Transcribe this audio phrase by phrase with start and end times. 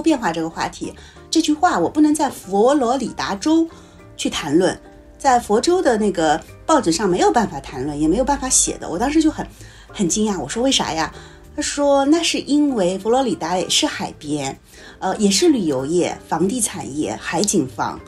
[0.00, 0.94] 变化这个话题，
[1.30, 3.68] 这句话我不能在佛罗里达州
[4.16, 4.78] 去谈论，
[5.18, 8.88] 在佛州的那个报纸上没有办法谈论，也没有办法写的。
[8.88, 9.46] 我当时就很
[9.92, 11.12] 很惊讶，我说为啥呀？
[11.56, 14.56] 他说那是因为佛罗里达也是海边，
[15.00, 18.00] 呃，也是旅游业、房地产业、海景房。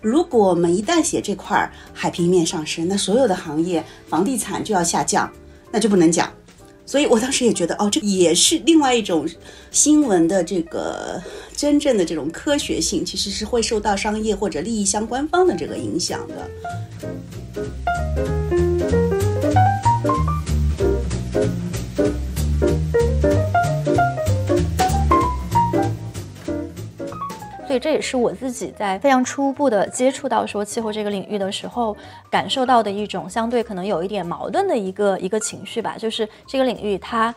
[0.00, 5.30] 如果我们一旦写这块海平面上升，那所有的行业房地产就要下降，
[5.70, 6.30] 那就不能讲。
[6.84, 9.28] 所以我当时也觉得，哦，这也是另外一种
[9.70, 11.22] 新闻的这个
[11.56, 16.50] 真正的这种科学性，其实是会受到商业或者利益相关方的这个影响的。
[27.72, 31.96] 所以这也是我自己在非常初步的接触到说气候这个领域的时候，
[32.30, 37.34] 感受到的一种相对可能有一点矛盾的一个一个情绪吧，就是这个领域它。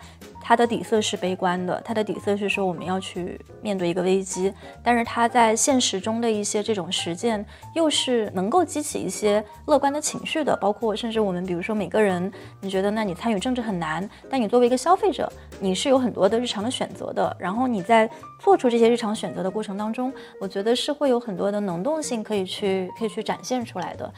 [0.48, 7.44] 它的底色是悲观的，它的底色是说我们要去面对一个危机，但是它在现实中的一些这种实践
[7.74, 15.28] 又是能够激起一些乐观的情绪的，包括甚至我们比如说每个人，你觉得那你参与政治很难，但你作为一个消费者，
[15.60, 18.08] 你是有很多的日常的选择的，然后你在
[18.40, 24.14] 做出这些日常选择的过程当中，我觉得是会有很多的能动性可以去可以去展现出来的。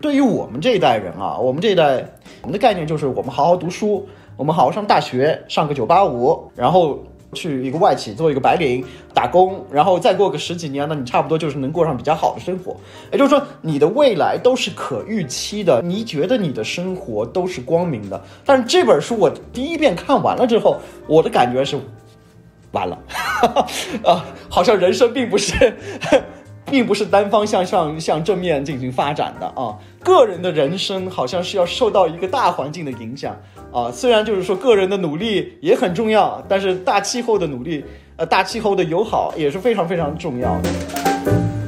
[0.00, 2.02] 对于我们这一代人啊，我们这一代，
[2.40, 6.98] 我们的概念就是我们好好读书，我们好好上大学，上个九八五，然后
[7.34, 12.74] 去一个外企做一个白领打工，然后再过个十几年呢，你差不多就是能过上比较好的生活。
[13.12, 18.18] 也就是说，你的未来都是可预期的，你觉得你的生活都是光明的。
[18.46, 21.78] 但是这本书我第一遍看完了之后，我的感觉是，
[22.72, 22.98] 完了，
[24.02, 25.76] 啊，好像人生并不是。
[26.70, 33.36] 并不是单方向上向正面进行发展的啊，个人的人生好像是要受到一个大环境的影响
[33.72, 33.90] 啊。
[33.90, 37.84] 虽然就是说个人的努力也很重要，但是大气候的努力，
[38.16, 41.59] 呃，大气候的友好也是非常非常重要的。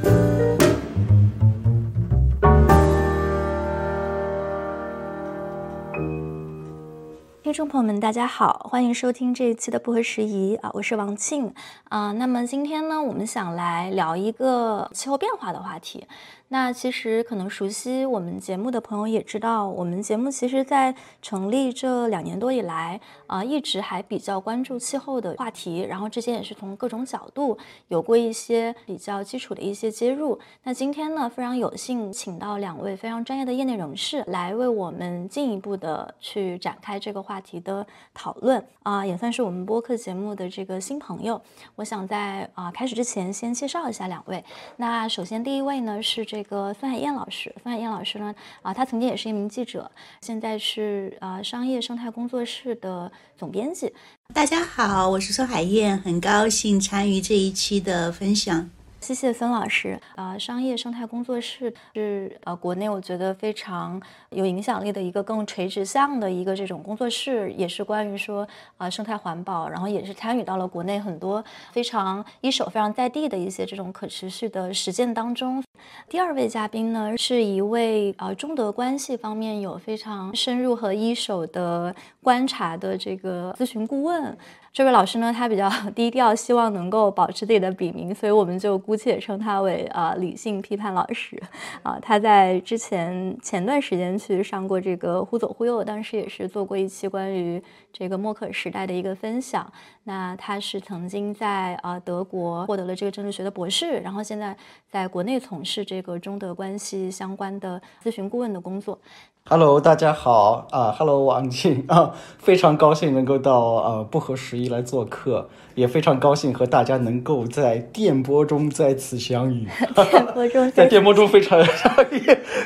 [7.53, 11.53] 听众朋友们，大家好，欢迎收听这一期的不合时宜啊，我是王庆
[11.83, 12.11] 啊。
[12.13, 16.07] 那么今天呢，我们想来聊一个气候变化的话题。
[16.53, 30.37] 那其实可能熟悉我们节目的朋友也知道，我们节目其实在成立这两年多以来啊，一直还比较关注气候的话题，然后之前也是从各种角度有过一些比较基础的一些接入。
[30.61, 41.41] 那今天呢，非常有幸请到两位非常专业的业内人士来为我们进一步的去展开这个话题的讨论啊，也算是我们播客节目的这个新朋友。
[41.77, 44.45] 我想在啊开始之前先介绍一下两位。
[44.77, 46.42] 那首先第一位呢是这。
[46.43, 48.35] 一个孙海燕老师，孙海燕老师呢？
[48.61, 49.89] 啊，她曾经也是一名记者，
[50.19, 53.93] 现在是啊商业生态工作室的总编辑。
[54.33, 58.69] 大家好，我是孙海燕，很高兴参与这一期的分享。
[59.03, 59.99] 谢谢孙老师。
[60.15, 68.47] 啊，商业生态工作室是呃国内我觉得非常有影响力的一个更垂直向的一个这种工作室，也是关于说
[68.77, 71.43] 啊生态环保，然后也是参与到了国内很多
[71.73, 75.61] 非常一手、非常在地的一些这种可持续的实践当中。
[76.07, 84.37] 第二位嘉宾呢，是一位呃中德关系方面有非常深入和一手的观察的这个咨询顾问。
[84.73, 91.39] 这位老师呢，他比较 低调，希望能够保持自己的笔名，所以我们就姑且称他为啊理性批判老师。
[91.83, 97.61] 啊，他在之前前段时间去上过这个忽左忽右，当时也是做过一期关于
[97.91, 99.71] 这个默克时代的一个分享。
[100.05, 104.55] 那他是曾经在呃德国获得了这个政治学的博士，然后现在
[104.91, 108.99] 在国内从事这个中德关系相关的咨询顾问的工作。
[109.45, 119.67] Hello，大家好啊！Hello，王静啊，非常高兴能够到呃不合时宜来做客，也非常高兴和大家能够在电波中再次相遇。
[120.09, 121.61] 电波中，在电波中非常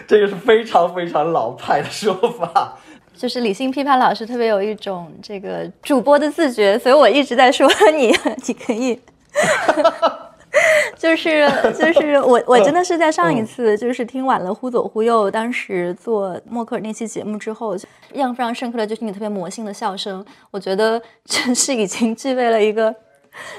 [0.08, 2.78] 这个是非常非常老派的说法。
[3.18, 8.16] 就是理性批判老师特别有一种这个主播的自觉，所以我一直在说你，
[8.48, 9.00] 你可以。
[10.98, 11.48] 就是
[11.78, 17.76] 就是我我真的是在上一次就是听完了忽左忽右，当时做默克尔那期节目之后，
[18.14, 22.96] 印象非常深刻的就是你特别魔性的笑声，我觉得真是已经具备了一个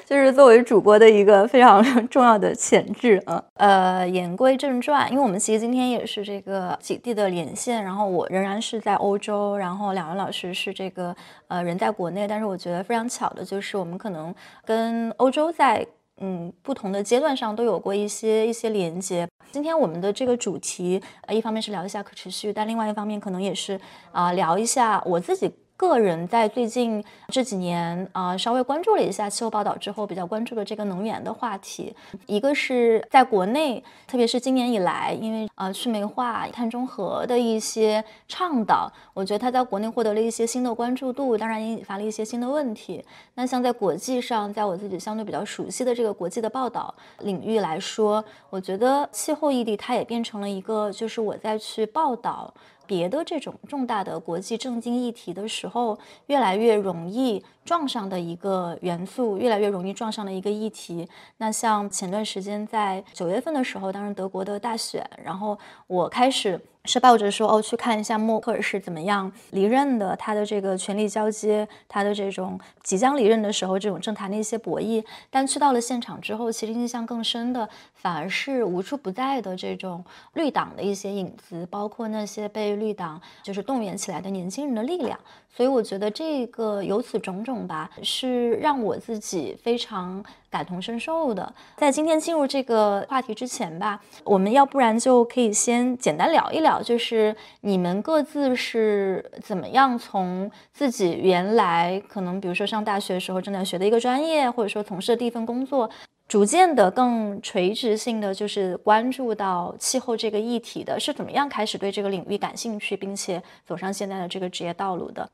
[0.04, 3.42] 就是作为主播的一个非常 重要的潜质啊。
[3.54, 11.14] 呃，言归正传，因为我们其实今天也是这个几地的连线，然后我仍然是在欧洲，然后两位老师是这个
[11.48, 14.34] 呃人在国内，但是我觉得非常巧的就是我们可能
[14.64, 15.86] 跟欧洲在。
[16.20, 19.24] 嗯不同的阶段上都有过一些一些连接。
[19.52, 23.80] 今天我们的这个主题，呃，一方面是聊一下可持续，但另外一方面可能也是
[24.10, 25.48] 啊聊一下我自己。
[25.78, 31.94] 个人在最近这几年啊，稍微关注了一下气候报道之后，比较关注的这个能源的话题。
[32.26, 43.04] 一个是在国内，特别是今年以来，因为呃去煤化、碳中和的一些倡导，我觉得它在国内获得了一些新的关注度，当然也引发了一些新的问题。
[43.34, 52.52] 那像在国际上，在我自己相对比较熟悉的这个国际的报道领域来说，我觉得气候议题它也变成了一个，就是我在去报道。
[52.88, 61.06] 别的这种重大的国际政经议题的时候，越来越容易撞上的一个元素，越来越容易撞上的一个议题。
[61.36, 66.58] 那像前段时间在九月份的时候，当时德国的大选，然后我开始。
[66.84, 75.04] 是抱着说哦，去看一下默克尔是怎么样离任的，他的这个权力交接，他的这种即将离任的时候这种政坛的一些博弈。
[75.28, 85.18] 但去到了现场之后，其实印象更深的反而是无处不在的这种绿党的一些影子，包括那些被绿党就是动员起来的年轻人的力量。
[85.54, 91.52] 所以我觉得这个由此种种吧，是让我自己非常感同身受的。
[91.76, 105.90] 在今天进入这个话题之前吧，我们要不然就可以先简单聊一聊，就是你们各自是怎么样从自己原来可能比如说上大学的时候正在学的一个专业，或者说从事的第一份工作，
[106.28, 115.28] 逐渐的更垂直性的就是关注到气候这个议题的，是怎么样开始对这个领域感兴趣，并且走上现在的这个职业道路的。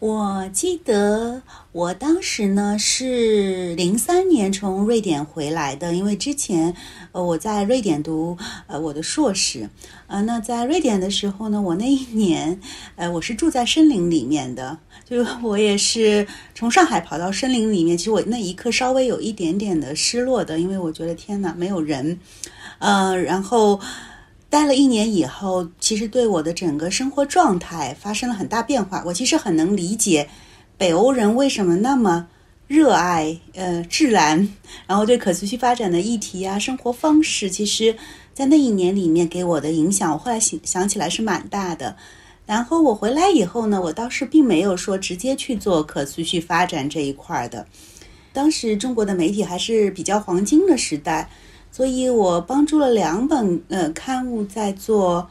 [0.00, 1.42] 我记得
[1.72, 6.74] 我当时呢是零三年从瑞典回来的，因为之前
[7.12, 9.68] 呃我在瑞典读呃我的硕士，
[10.06, 12.58] 呃那在瑞典的时候呢，我那一年
[12.96, 22.18] 呃我是住在森林里面的， 就我也是从上海跑到森林里面，其实我那一刻稍微有一点点的失落的，因为我觉得天哪没有人，
[22.78, 23.78] 呃然后。
[24.50, 29.00] 待了一年以后，其实对我的整个生活状态发生了很大变化。
[29.06, 30.28] 我其实很能理解
[30.76, 32.26] 北欧人为什么那么
[32.66, 34.48] 热爱呃自然，
[34.88, 37.94] 然后对可持续发展的议题啊、生活方式，其实，
[38.34, 41.96] 在那一年里面给我的影响，我后来想想起来是蛮大的。
[42.44, 47.64] 然后我回来以后呢，我倒是并没有说直接去做可持续发展这一块的。
[48.32, 51.30] 当时中国的媒体还是比较黄金的时代。
[51.72, 55.28] 所以我帮助了两本呃刊物在做，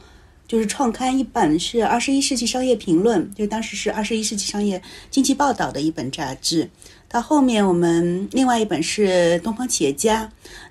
[0.48, 6.70] 就是创刊一本是《二十一世纪商业评论》，就当时是《二十一世纪商业经济报道》的一本杂志。
[7.08, 10.24] 到后面我们另外一本是《东方企业家》，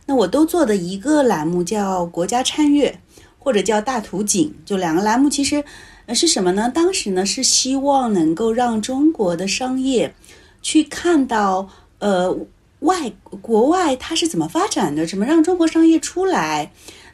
[0.05, 2.99] 那我都做的一个栏目叫《国家参阅》
[3.37, 5.63] 或者叫《大图景》，就两个栏目其实
[6.07, 6.69] 呃是什么呢？
[6.73, 10.13] 当时呢是希望能够让中国的商业
[10.61, 11.69] 去看到
[11.99, 12.35] 呃。
[12.79, 13.11] 外
[13.41, 15.05] 国外它是怎么发展的？
[15.05, 16.71] 怎么让中国商业出来？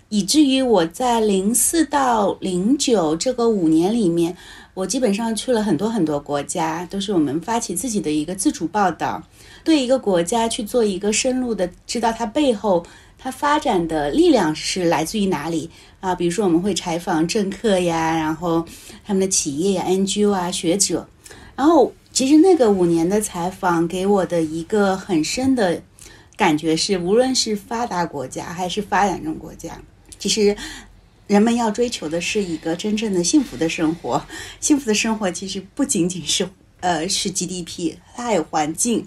[0.10, 4.38] 以至于我在零四到零九这个五年里面，
[4.76, 9.24] 我基本上去了很多很多国家，都是我们发起自己的一个自主报道，
[9.64, 12.86] 对一个国家去做一个深入的，知道它背后
[13.18, 16.14] 它发展的力量是来自于哪里啊？
[16.14, 18.64] 比如说我们会采访政客呀，然后
[19.04, 21.08] 他们的企业呀、NGO 啊、学者，
[21.56, 21.92] 然后。
[22.16, 25.84] 其实那个五年的采访给我的一个很深的
[26.38, 29.78] 感觉是，无论是发达国家还是发展中国家，
[30.18, 30.56] 其实
[31.28, 34.26] 人们要追求的是一个真正的幸福的生活。
[34.62, 36.48] 幸福的生活其实不仅仅是
[36.80, 39.06] 呃是 GDP，它还有环境。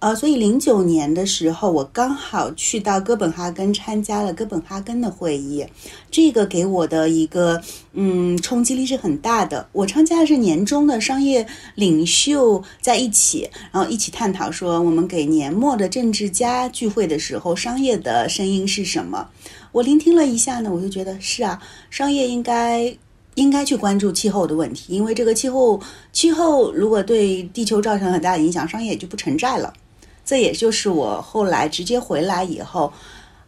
[0.00, 5.66] 呃，所以零九年的时候，我刚好去到哥本哈根参加了哥本哈根的会议，
[6.08, 7.60] 这个给我的一个
[7.94, 9.68] 嗯冲击力是很大的。
[9.72, 19.28] 我参加的是年终的商业领袖在一起，然后一起探讨说，我们给年末的政治家聚会的时候，商业的声音是什么？
[19.72, 22.96] 我聆听了一下呢，我就觉得是啊，商业应该
[23.34, 25.80] 应该去关注气候的问题，因为这个气候
[26.12, 29.74] 气候如果对地球造成很大的影响，商业也就不存在了。
[30.28, 32.92] 这也就是我后来直接回来以后，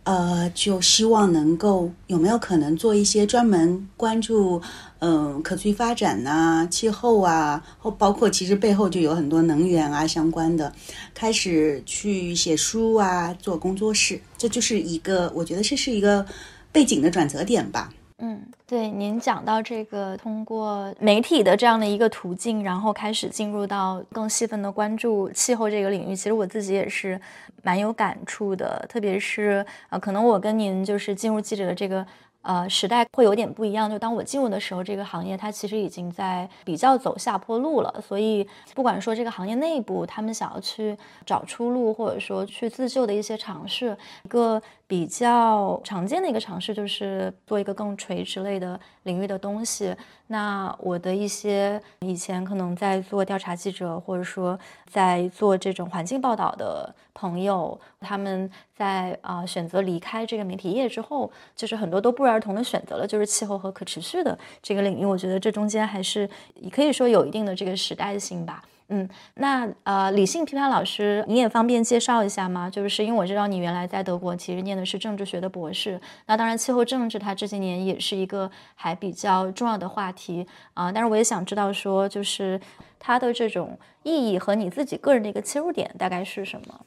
[0.05, 4.63] 呃，就希望能够有没有可能做一些专门关注，
[5.01, 10.73] 嗯，可持续发展呐、气候啊，或包括其实背后就有很多能源啊相关的，
[11.13, 16.25] 开始去写书啊，做工作室，这就是一个我觉得这是一个
[16.73, 17.93] 背景的转折点吧。
[18.23, 27.19] 嗯，对，您讲到这个通过媒体的这样的一个途径，然后开始进入到更细分的关注气候这个领域，其实我自己也是
[27.62, 28.85] 蛮有感触的。
[28.91, 32.07] 特别是啊，可能我跟您就是进入记者的这个
[32.43, 33.89] 呃，时代会有点不一样。
[33.91, 38.03] 就当我进入的时候，这个行业它其实已经在比较走下坡路了。
[38.07, 44.61] 所以，不管说这个行业内部他们想要去找出路，或者说去自救的一些尝试，一个
[44.91, 49.95] 比较常见的一个尝试就是做一个更垂直类的领域的东西。
[50.27, 65.05] 那我的一些以前可能在做调查记者，或者说在做这种环境报道的朋友，他们在啊选择离开这个媒体业之后，就是很多都不约而同的选择了就是气候和可持续的这个领域。
[65.05, 66.29] 我觉得这中间还是
[66.73, 68.65] 可以说有一定的这个时代性吧。
[68.93, 72.69] 嗯，那呃，理性批判老师，你也方便介绍一下吗？
[72.69, 80.45] 就是因为我知道你原来在德国其实念的是政治学的博士，那当然气候政治它这些年也是一个还比较重要的话题
[80.75, 80.91] 啊。
[80.91, 82.61] 但是我也想知道说，就是
[82.99, 86.81] 它的这种意义和你自己个人的一个切入点大概是什么？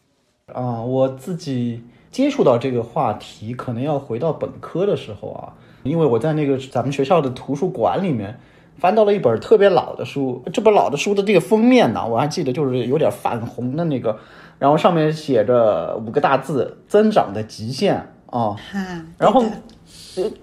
[0.54, 8.38] 啊，我自己接触到这个话题，可能要回到本科的时候啊，因为我在那个咱们学校的图书馆里面。
[8.84, 14.18] 翻到了一本特别老的书，这本老的书的这个封面呢，我还记得就是有点泛红的那个，
[14.60, 17.96] 然后上面写着五个大字“增长的极限”
[18.30, 18.58] 啊，
[19.18, 19.42] 然后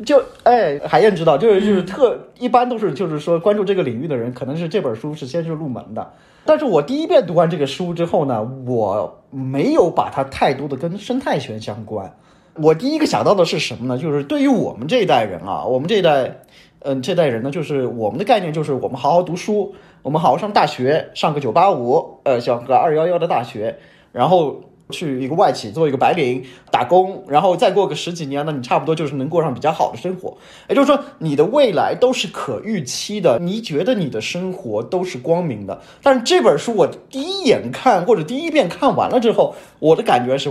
[0.06, 6.10] 就哎，海燕知道，就是就是特一般都是就是说关注这个领域的人，可能是这本书是先是入门的，
[6.46, 12.10] 但是我第一遍读完这个书之后呢，我没有把它太多的跟生态学相关，
[12.54, 14.00] 我第一个想到的是什么呢？
[14.00, 16.40] 就是对于我们这一代人啊，我们这一代。
[16.82, 23.78] 嗯，这代人呢，就是我们的概念就是我们好好读书，我们好好上大学，上个九八五，呃，上个二幺幺的大学，
[24.12, 30.38] 然后去一个外企做一个白领打工，然后再过个十几年呢，你差不多就是能过上比较好的生活。
[30.70, 35.82] 也就是说，你的未来都是可预期的，你觉得你的生活都是光明的。
[36.02, 40.50] 但是这本书我第一眼看或者第一遍看完了之后，我的感觉是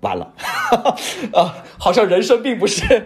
[0.00, 0.32] 完了，
[1.34, 3.04] 啊，好像人生并不是。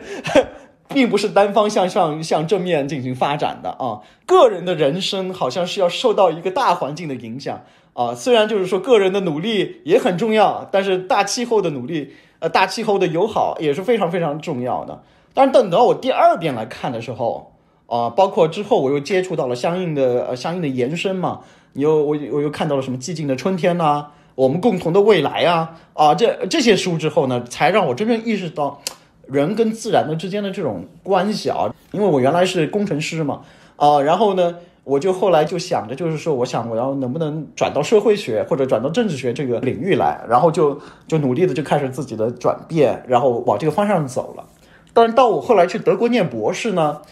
[0.92, 7.62] 并不是单方向上向正面进行发展的啊，个人的人生好像是要受到一个大环境的影响
[7.94, 8.12] 啊。
[8.14, 15.02] 虽然就是说个人的努力也很重要，但是大气候的努力，呃，大气候的友好也是非常非常重要的。
[15.32, 17.52] 但是等到我第二遍来看的时候
[17.87, 21.42] 啊，包括之后我又接触到了相应的呃相应的延伸嘛，
[21.75, 28.82] 你又我我又看到了什么寂静的春天呐，我们共同的未来啊啊这这些书之后呢，才让我真正意识到。
[29.30, 33.42] 人跟自然的之间的这种关系啊，因为我原来是工程师嘛，
[33.76, 44.44] 啊，然后呢，我就后来就想着，就是说，我想我要能不能转到社会学或者转到政治学这个领域来，然后就就努力的就开始自己的转变，然后往这个方向走了。
[44.92, 47.02] 但是到我后来去德国念博士呢，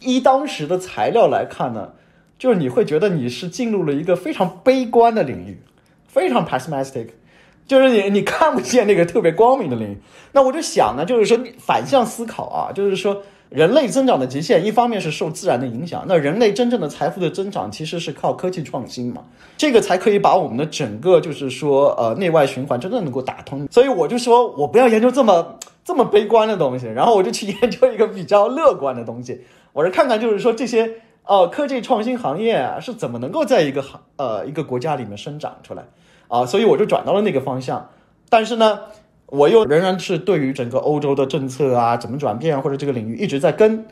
[0.00, 1.90] 依当时的材料来看呢，
[2.38, 5.60] 就是你会觉得你是进入了一个非常悲观的领域，
[6.08, 7.10] 非常 pessimistic。
[7.68, 9.98] 就是你你看不见那个特别光明的领域，
[10.32, 19.22] 那我就想呢，就是说你反向思考啊，就是说人类增长的极限，一方面是受自然的影响，那人类真正的财富的增长其实是靠科技创新嘛，
[19.58, 23.68] 这个才可以把我们的整个就是说呃内外循环真正能够打通。
[23.70, 29.42] 所以我就说我不要研究这么这么悲观的东西，然后我就去研究一个比较乐观的东西，
[29.74, 30.90] 我是看看就是说这些
[31.24, 35.84] 呃科技创新行业啊是怎么能够在一个行呃一个国家里面生长出来。
[36.28, 37.90] 啊，所以我就转到了那个方向，
[38.28, 38.80] 但是呢，
[39.26, 43.86] 我又仍然是对于整个欧洲的政策啊，怎么转变或者这个领域一直在跟，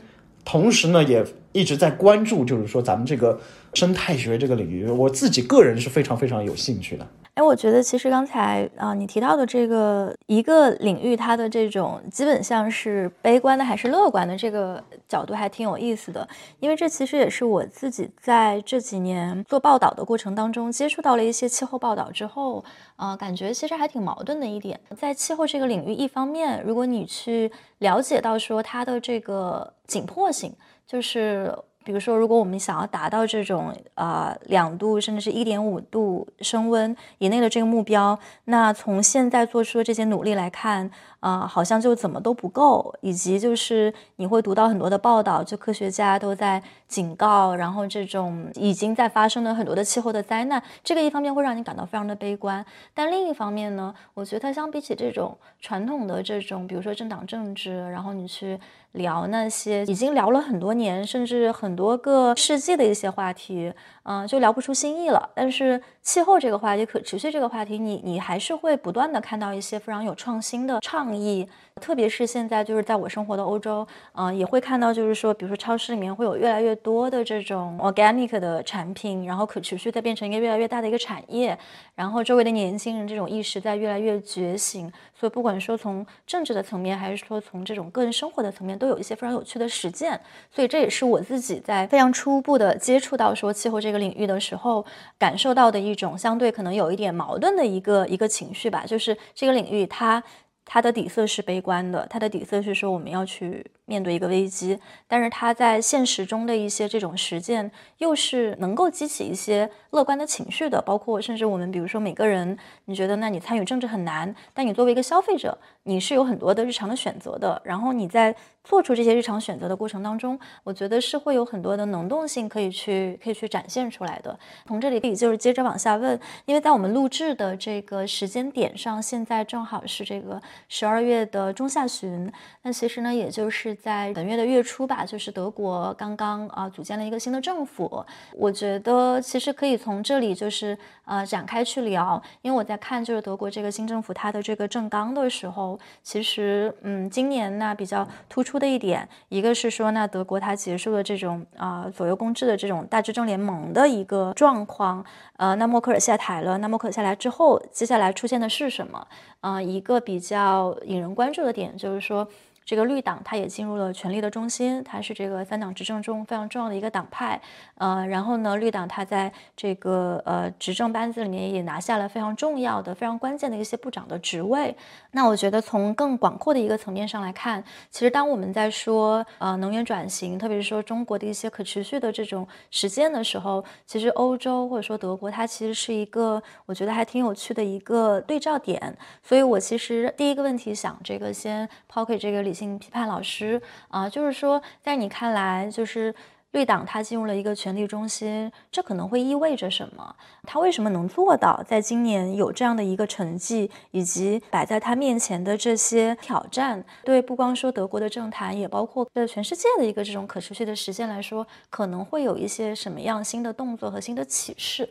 [0.45, 3.39] 同时呢，也一直在关注，就是说咱们这个
[3.73, 7.07] 生态学这个领域，我自己个人是非常非常有兴趣的。
[7.37, 16.27] 哎，我觉得其实刚才啊，你提到的这个一个领域，它的这种基本像是悲观的还是乐观的这个角度，还挺有意思的。
[16.59, 22.65] 因为这其实也是我自己在这几年做报道的过程当中，接触到了一些气候报道之后，
[22.95, 24.79] 啊，感觉其实还挺矛盾的一点。
[24.97, 30.51] 在气候这个领域，一方面，如果你去了解到说它的这个紧迫性，
[30.87, 31.55] 就是。
[31.87, 40.91] 比如说，如果我们想要达到这种啊两度甚至是一点五度升温以内的这个目标，那从现在做出的这些努力来看。
[41.19, 52.63] 啊，好像就怎么都不够，以及就是你会读到很多的报道，就科学家都在警告，然后这种已经在发生的很多的气候的灾难，这个一方面会让你感到非常的悲观，
[52.93, 58.57] 但另一方面呢，我觉得它相比起这种传统的这种，比如说政党政治，然后你去
[58.93, 63.71] 聊那些已经聊了很多年，甚至很多个世纪的一些话题，
[64.03, 65.29] 嗯，就聊不出新意了。
[65.35, 71.47] 但是气候这个话题、可持续这个话题，你你还是会不断的看到一些非常有创新的倡议。
[71.77, 81.57] 特别是现在，就是在我生活的欧洲，嗯，也会看到，就是说，比如说超市里面会有越来越多的这种 organic 的产品，然后可持续在变成一个越来越大的一个产业，
[81.95, 84.91] 然后周围的年轻人这种意识在越来越觉醒。
[85.13, 90.19] 所以不管说从政治的层面，还是说从这种个人生活的层面，都有一些非常有趣的实践。
[90.51, 94.85] 所以这也是我自己在非常初步的接触到说气候这个领域的时候，
[95.17, 100.23] 感受到的一种相对可能有一点矛盾的一个一个情绪吧，就是这个领域它。
[100.69, 104.77] 它的底色是悲观的，它的底色是说我们要去面对一个危机，
[105.07, 118.35] 但是他在现实中的一些这种实践又是能够激起一些乐观的情绪的，包括甚至我们比如说每个人，你觉得那你参与政治很难，但你作为一个消费者，你是有很多的日常的选择的，然后你在。
[118.67, 124.37] 做出这些日常选择的过程当中，我觉得是会有很多的能动性可以去可以去展现出来的。
[124.65, 132.29] 从这里可以就是接着往下问，因为在我们录制的这个时间点上，现在正好是这个十二月的中下旬。
[132.63, 138.05] 那其实呢，也就是在本月的月初吧，就是德国刚刚啊组建了一个新的政府。
[138.33, 148.57] 我觉得其实可以从这里就是呃展开去聊，因为我在看就是德国这个新政府它的这个政纲的时候，其实嗯今年呢比较突出。
[148.57, 155.05] 的一点，一个是说，那德国它结束了这种啊左右共治的这种大执政联盟的一个状况，
[155.35, 159.07] 呃，那默克尔下台了，那默克尔下来之后，接下来出现的是什么？
[159.41, 162.27] 呃，一个比较引人关注的点就是说。
[162.67, 167.41] 这个绿党，它也进入了权力的中心，它是这个三党执政中非常重要的一个党派，
[167.75, 174.75] 呃，然后呢，绿党它在这个呃执政班子里面也拿下了非常重要的、非常关键的一些部长的职位。
[175.11, 188.93] 那我觉得从更广阔的一个层面上来看，其实当我们在说呃能源转型，特别是说中国的一些可持续的这种实践的时候，其实欧洲或者说德国，它其实是一个我觉得还挺有趣的一个对照点。
[189.23, 192.56] 所以我其实第一个问题想这个先抛开这个理。
[192.57, 196.15] 性批判老师啊，就是说，在你看来，就是
[196.51, 200.15] 绿党它进入了一个权力中心，这可能会意味着什么？
[200.43, 214.89] 他为什么能做到在今年有这样的一个成绩，以及摆在他面前的这些挑战，对不光说德国的政坛，也包括对全世界的一个这种可持续的实现来说，可能会有一些什么样新的动作和新的启示？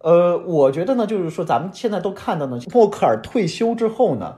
[0.00, 4.36] 呃，我觉得呢，就是说咱们现在都看到呢，默克尔退休之后呢。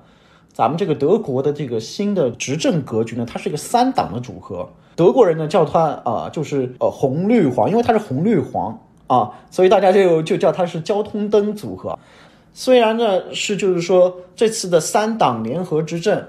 [0.57, 4.67] 咱们这个德国的这个新的执政格局呢，它是一个三党的组合。
[4.95, 11.99] 德国人呢叫它啊，就是呃红绿黄，因为它是红绿黄啊，所以大家就就叫它是交通灯组合。
[12.55, 16.25] 虽然呢是就是说这次的三党联合执政，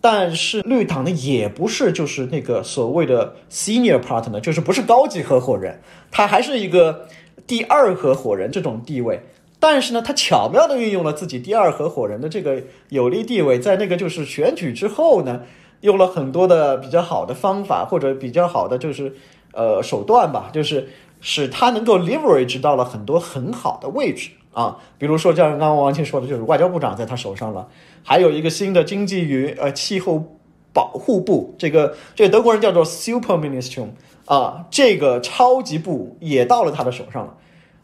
[0.00, 5.78] 但是绿党呢也不是就是那个所谓的 senior partner，就是不是高级合伙人，
[6.10, 7.06] 它还是一个
[7.46, 9.22] 第二合伙人这种地位。
[9.58, 15.42] 但是呢，他巧妙地运用了自己第二合伙人的这个有利地位，在那个就是选举之后呢，
[15.80, 19.14] 用了很多的比较好的方法或者比较好的就是
[19.52, 20.88] 呃手段吧，就是
[21.20, 27.66] 使他能够 leverage 到了很多很好的位置啊，比如说像刚刚王庆说的，就是外交部长在他手上了，
[28.02, 30.36] 还有一个新的经济与呃气候
[30.72, 33.86] 保护部，这个这个德国人叫做 super minister
[34.26, 37.34] 啊，这个超级部也到了他的手上了。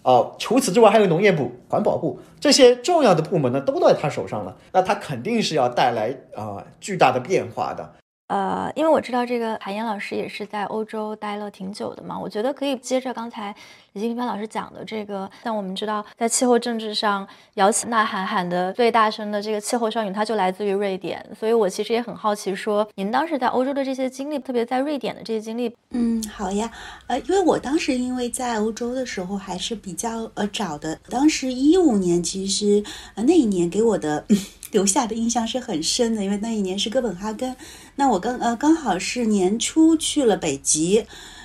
[0.02, 4.56] 哦，除此之外，还有农业部、环保部这些重要的部门呢，都在他手上了。
[4.72, 7.92] 那他肯定是要带来啊巨大的变化的。
[8.28, 13.54] 呃，因为我知道这个海燕老师也是在欧洲待了挺久的嘛，我觉得可以接着刚才
[13.92, 15.30] 李金帆老师讲的这个。
[15.44, 21.22] 像我们知道，在气候政治上摇旗呐喊喊的最大声的这个气候少女，她就来自于瑞典。
[21.38, 25.76] 所以我其实也很好奇，说您当时在欧洲的这些经历，特别在瑞典的这些经历。
[25.90, 26.70] 嗯，好呀，
[27.08, 32.82] 呃，因为我当时因为在欧洲的时候还是比较呃早的，当时一五年，其实
[33.14, 34.24] 呃那一年给我的。
[34.72, 37.54] 留下的印象是很深的，因为那一年是哥本哈根，
[37.96, 41.04] 那我刚呃刚好是年初去了北极，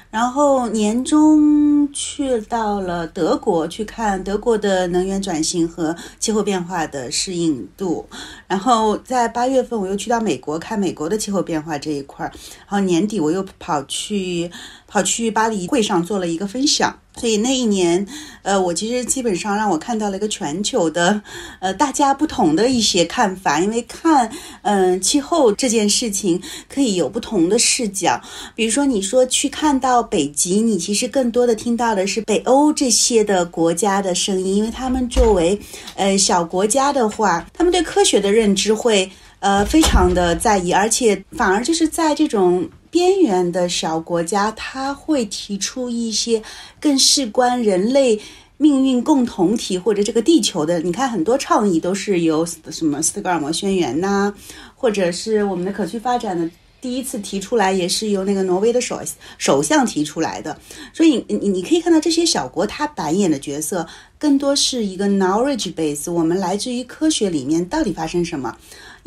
[0.10, 8.08] 然后年中去到了德国去看德国的能源转型和气候变化的适应度，
[8.48, 14.50] 然后在八月份我又去到美国看美国的气候变化这一块儿，然后年底我又跑去
[14.88, 16.98] 跑去巴黎会上做了一个分享。
[17.20, 18.06] 所以那一年，
[18.44, 21.22] 呃，我其实基本上让我看到了一个全球的，
[21.60, 23.60] 呃，大家不同的一些看法。
[23.60, 28.22] 因为看，嗯，气候这件事情可以有不同的视角。
[28.56, 35.60] 比如说，你说去看到北极，你其实更多的听到的是北欧这些的国家的声音，因为他们作为，
[35.96, 39.10] 呃，小国家的话，他们对科学的认知会。
[39.40, 46.42] 呃，非常的在意，而且反而就是在这种边缘的小国家，他会提出一些
[46.80, 48.20] 更事关人类
[48.58, 50.80] 命运共同体或者这个地球的。
[50.80, 54.34] 你看，很多倡议都是由什么斯德哥尔摩宣言呐、
[54.76, 56.50] 或者是我们的可持续发展的。
[56.80, 59.02] 第一次提出来也是由那个挪威的首
[59.40, 60.56] 首相提出来的，
[60.94, 63.86] 所以你你你可以看到这些小国他扮演的角色
[64.20, 68.56] 更多是一个 knowledge base，我们来自于科学里面到底发生什么？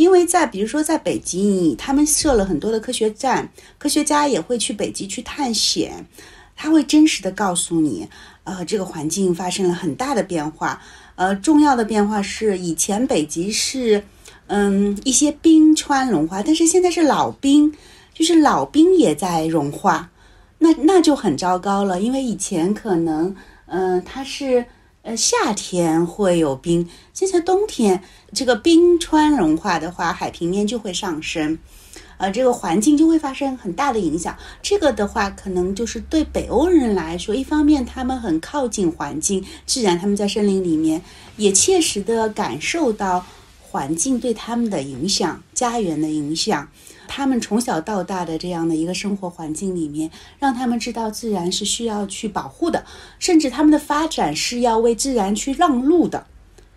[0.01, 6.07] 因为在比如说在北极，他们设了很多的科学站，科学家也会去北极去探险，
[6.57, 8.09] 他会真实的告诉你，
[8.45, 10.81] 呃，这个环境发生了很大的变化，
[11.17, 14.03] 呃，重要的变化是以前北极是。
[14.53, 17.73] 嗯，一些冰川融化，但是现在是老冰，
[18.13, 20.11] 就是老冰也在融化，
[20.59, 22.01] 那那就很糟糕了。
[22.01, 23.33] 因为以前可能，
[23.67, 24.67] 嗯，它是
[25.03, 31.59] 呃夏天会有冰，现在冬天这个冰川融化的话，海平面就会上升，
[32.19, 34.37] 呃，这个环境就会发生很大的影响。
[34.61, 41.03] 这个的话，可能就是对北欧人来说，一方面他们很靠近环境，自然他们在森林里面
[41.37, 43.25] 也切实的感受到。
[43.73, 46.69] 环境对他们的影响，家园的影响，
[47.11, 52.85] 他们从小到大的这样的一个生活环境里面，让他们知道自然是需要去保护的，
[53.19, 56.25] 甚至他们的发展是要为自然去让路的。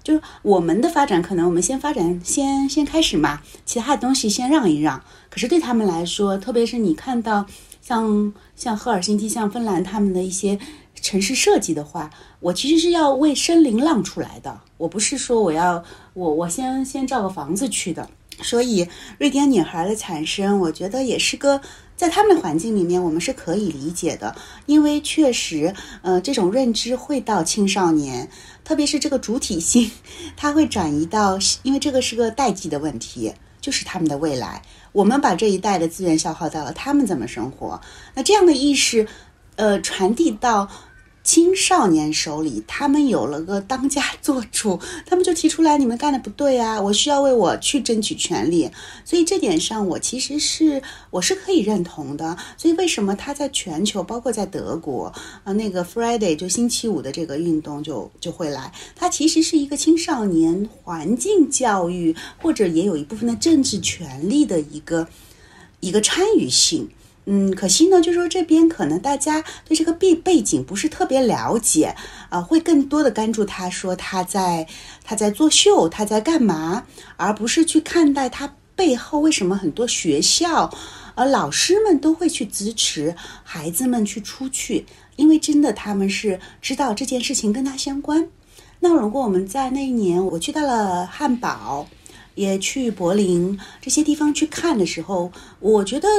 [0.04, 5.02] 就是我们的发展，可能我们先发展，先先开始嘛，其他的东西先让一让。
[5.30, 7.46] 可是对他们来说，特别是你看到
[7.80, 10.58] 像像赫尔辛基、像芬兰他们的一些。
[11.02, 18.08] 城市设计的话，我其实是要为森林让出来的，我不是说我要我我先先造个房子去的。
[18.42, 18.88] 所以
[19.20, 21.62] 瑞典女孩的产生，我觉得也是个
[21.96, 28.30] 在他们的环境里面，我们是可以理解的，因为确实，呃，这种认知会到青少年，
[28.64, 29.92] 特别是这个主体性，
[30.36, 34.62] 它会转移到，因为这个是个代际的问题，就是他们的未来。
[34.92, 37.80] 我们把这一代的资源消耗到了，他们怎么生活？
[38.16, 39.08] 那这样的意识，
[39.56, 40.70] 呃，传递到。
[41.24, 48.70] 青少年手里，他们有了个当家做主，他们就提出来：“你们干的不对啊，我需要为我去争取权利。”
[49.06, 52.38] 所以这点上，我其实是我是可以认同的。
[52.58, 55.06] 所以为什么他在全球，包括在德国
[55.46, 65.08] 啊，那个 Friday 就星期五的这个运动就就会来，它其实是一个青少年环境教育，或者也有一部分的政治权利的一个
[65.80, 66.90] 一个参与性。
[67.26, 71.96] 嗯，可惜呢，就说这边可能大家对这个背背景不是特别了解
[72.28, 74.68] 啊，会更多的关注他说他在
[75.06, 80.70] 他在作秀，他在干嘛，而不是去看待他背后为什么很多学校，
[81.16, 88.28] 而老师们都会去支持孩子们去出去，因为真的他们是知道这件事情跟他相关。
[88.82, 91.88] 那如果我们在那一年我去到了汉堡，
[92.36, 95.32] 也去柏林这些地方去看的时候，
[95.62, 96.10] 我觉得。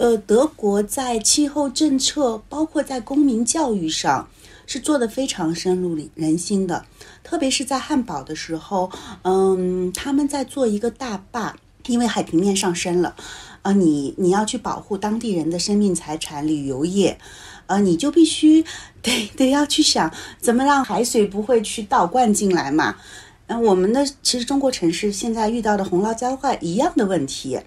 [0.00, 4.30] 呃，德国在气候政策，包括在公民教育上，
[4.66, 6.86] 是做的非常深入人心的。
[7.22, 8.90] 特别是在汉堡的时候，
[9.24, 11.54] 嗯，他们在做一个大坝，
[11.86, 13.14] 因为海平面上升了，
[13.60, 17.18] 啊，你你要去保护当地人的生命财产，旅游业，
[17.66, 18.64] 呃，你就必须
[19.02, 20.10] 得得要去想
[20.40, 22.96] 怎么让海水不会去倒灌进来嘛。
[23.48, 27.60] 嗯，我们的其实中国城市现在遇到的洪涝灾害一样的问题。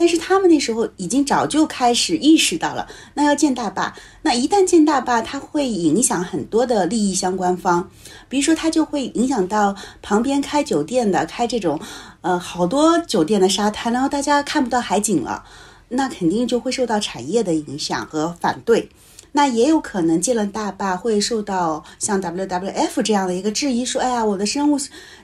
[0.00, 7.90] 但是他们那时候已经早就开始意识到了，那要建大坝，那一旦建大坝，它会影响很多的利益相关方，
[8.26, 11.78] 比如说它就会影响到旁边开酒店的，开这种，
[12.22, 15.44] 呃，好多酒店的沙滩，然后大家看不到海景了，
[15.90, 18.88] 那肯定就会受到产业的影响和反对。
[19.32, 24.78] 那也有可能建了大坝会受到像 WWF 这样的一个质疑，说，哎呀，我的生物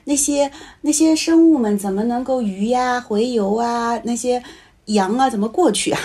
[0.05, 4.43] 那些那些生物们怎么能够鱼呀、洄游啊那些。
[4.87, 5.99] 羊啊，怎么过去啊？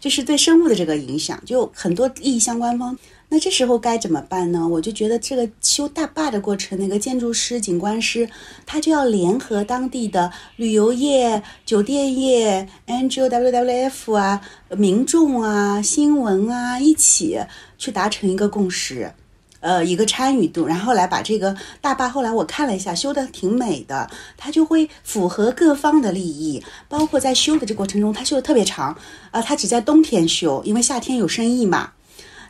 [0.00, 2.96] 就是对生物的这个影响，就很多利益相关方。
[3.30, 4.66] 那这时候该怎么办呢？
[4.66, 8.26] 我就觉得这个修大坝的过程，那个建筑师、景观师，
[8.64, 17.38] 他就要联合当地的旅游业、酒店业、NGO、WWF 啊、民众啊、新闻啊，一起
[17.76, 19.12] 去达成一个共识。
[19.60, 28.96] 呃，一个参与度，然后来把这个大坝，后来我看了一下，修的挺美的，它就会符合各方的利益，包括在修的这过程中，它修的特别长，
[29.32, 31.92] 啊，它只在冬天修，因为夏天有生意嘛。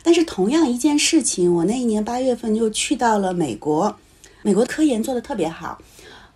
[0.03, 3.97] 但是同样一件事情，我那一年八月份就去到了美国，
[4.43, 5.81] 美国科研做的特别好，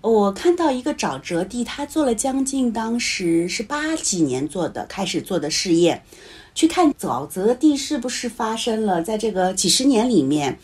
[0.02, 6.04] 我看到一个沼泽地，他做了将近当时是八几年做的，开始做的试验。
[6.56, 10.60] 去看沼泽地是不是发生了，在这个几十年里面，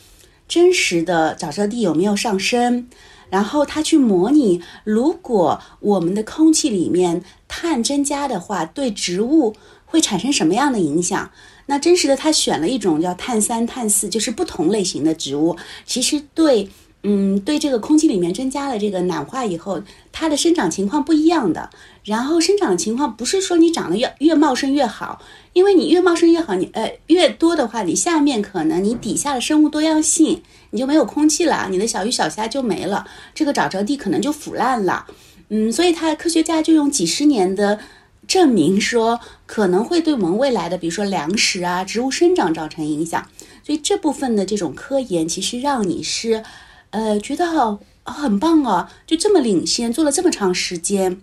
[0.47, 2.87] 真实的沼泽地有没有上升？
[3.29, 11.29] 然后他去模拟，如果我们的空气里面碳增加的话，对植物会产生什么样的影响？
[11.67, 16.67] 那真实的，他选了一种叫碳三、碳四，就是不同类型的植物，其实对，
[17.03, 19.79] 嗯，对这个空气里面增加了这个暖化以后，
[20.11, 21.69] 它的生长情况不一样的。
[22.03, 25.21] 然后生长情况不是说你长得越越茂盛越好，
[25.53, 35.05] 因为你越茂盛越好，你呃越多的话，你下面可能你底下的生物多样性你就没有空气了，你的小鱼小虾就没了，这个沼泽地可能就腐烂了。
[35.49, 37.79] 嗯，所以他科学家就用几十年的。
[38.27, 43.27] 证明说可能会对我们未来的，比如说粮食啊、植物生长造成影响，
[43.65, 46.43] 所以这部分的这种科研其实让你是，
[46.91, 51.19] 呃，觉得好很棒哦，就这么领先，做了这么长时间。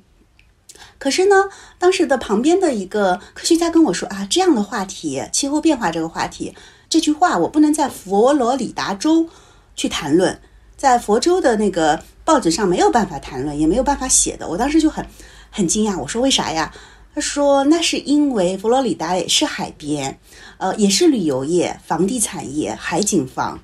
[0.98, 1.44] 可是呢，
[1.78, 6.54] 当时的旁边的一个科学家跟我说啊，这样的话题，气候变化这个话题，
[6.88, 9.28] 这句话我不能在佛罗里达州
[9.74, 10.40] 去谈论，
[10.76, 14.48] 在佛州的那个报纸上没有办法谈论，也没有办法写的。
[14.48, 15.06] 我当时就很
[15.50, 16.72] 很惊讶，我说为啥呀？
[17.14, 20.18] 他说：“那是因为佛罗里达也是海边，
[20.58, 23.58] 呃，也是旅游业、房地产业、海景房。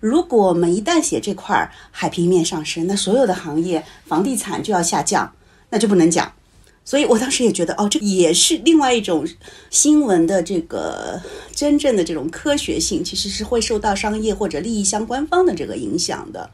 [0.00, 5.32] 如果我们一旦写这块海平面上升，那所有的行业、房地产就要下降，
[5.70, 6.32] 那就不能讲。
[6.88, 9.28] 所以我当时也觉得，哦，这也是另外一种
[9.68, 11.20] 新闻的这个
[11.54, 16.48] 真正的这种科学性，其实是会受到商业或者利益相关方的这个影响的。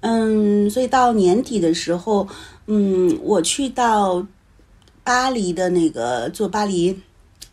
[0.00, 2.26] 嗯，所以到年底的时候，
[2.66, 4.26] 嗯，我去到。”
[5.08, 7.00] 巴黎的那个做巴黎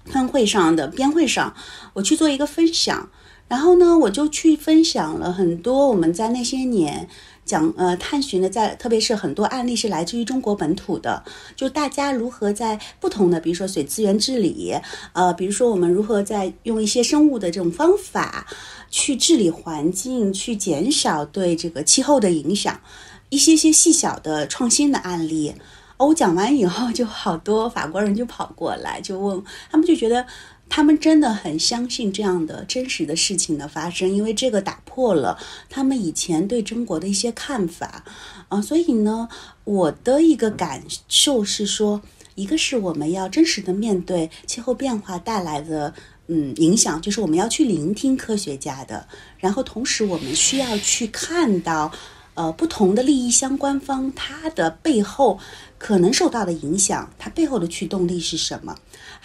[0.03, 1.55] 分会上的编会上，
[1.93, 3.09] 我去做一个分享，
[3.47, 7.07] 然后呢，我就去分享了很多我们在那些年
[7.45, 11.23] 讲呃探寻的，在特别是很多案例是来自于中国本土的，
[11.55, 14.75] 就大家如何在不同的，比如说水资源治理，
[15.13, 18.47] 呃，比如说我们如何在用一些生物的这种方法
[18.89, 22.79] 去治理环境，去减少对这个气候的影响，
[23.29, 25.53] 一些些细小的创新的案例。
[25.97, 30.25] 我讲完以后，就好多法国人就跑过来，就问他们，就觉得
[30.69, 35.37] 他们真的很相信这样的真实的事情的发生，因为这个打破了
[35.69, 38.03] 他们以前对中国的一些看法
[38.49, 38.61] 啊。
[38.61, 39.29] 所以呢，
[39.63, 42.01] 我的一个感受是说，
[42.35, 45.93] 一个是我们要真实的面对气候变化带来的
[46.27, 51.91] 嗯影响，就是我们要去聆听科学家的，然后同时我们需要去看到。
[52.37, 55.39] 呃，不同的利益相关方，它的背后
[55.77, 58.75] 可能受到的影响，它背后的驱动力是什么？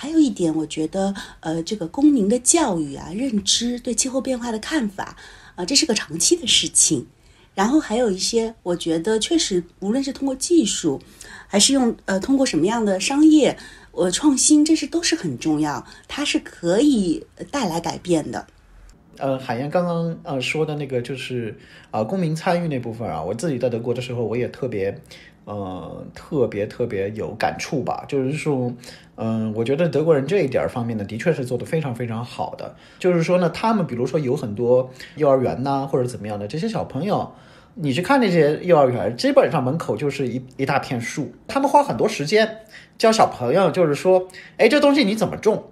[0.00, 5.14] 还有一点，我觉得，呃，这个公民的教育啊，认知对气候变化的看法，
[5.56, 7.06] 啊，这是个长期的事情。
[7.54, 11.02] 然后还有一些，我觉得确实，无论是通过技术，
[11.46, 13.58] 还是用呃通过什么样的商业，
[13.92, 18.46] 呃创新，这是都是很重要，它是可以带来改变的。
[19.18, 21.54] 呃，海燕刚刚呃说的那个就是
[21.90, 24.98] 啊，公民参与那部分啊，我自己在德国的时候，我也特别
[25.44, 28.06] 呃特别特别有感触吧。
[28.08, 28.72] 就是说，
[29.20, 32.74] 嗯，我觉得德国人这一点方面呢，的确是做得非常非常好的。
[32.98, 37.30] 就是说呢，他们比如说有很多幼儿园呐，或者怎么样的这些小朋友，
[37.74, 42.58] 你去看那些幼儿园，基本上门口就是一一大片树，他们花很多时间
[42.98, 45.64] 教小朋友，就是说，哎，这东西你怎么种？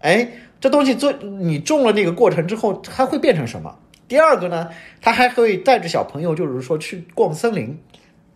[0.00, 0.28] 哎。
[0.62, 3.78] 这东西做你种了那个过程之后，它会变成什么？
[4.06, 4.68] 第二个呢，
[5.00, 7.78] 他还可以带着小朋友，就是说去逛森林，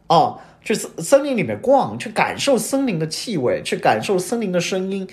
[0.07, 5.07] 啊，去森森林里面逛，去感受森林的气味，去感受森林的声音。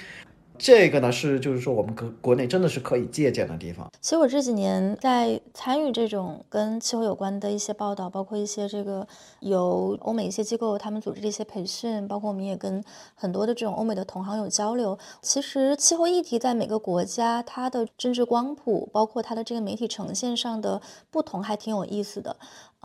[0.63, 3.91] 这个呢是，就是说我们国国内真的是可以借鉴的地方。
[3.99, 9.07] 其实我这几年在参与这种跟气候有关的一些报道，包括一些这个
[9.39, 12.83] 由欧美一些机构他们组织的一些培训，包括我们也跟
[13.15, 14.95] 很多的这种欧美的同行有交流。
[15.23, 22.35] 其实气候议题在每个国家它的政治光谱，包括它的这个媒体呈现上的不同，还挺有意思的。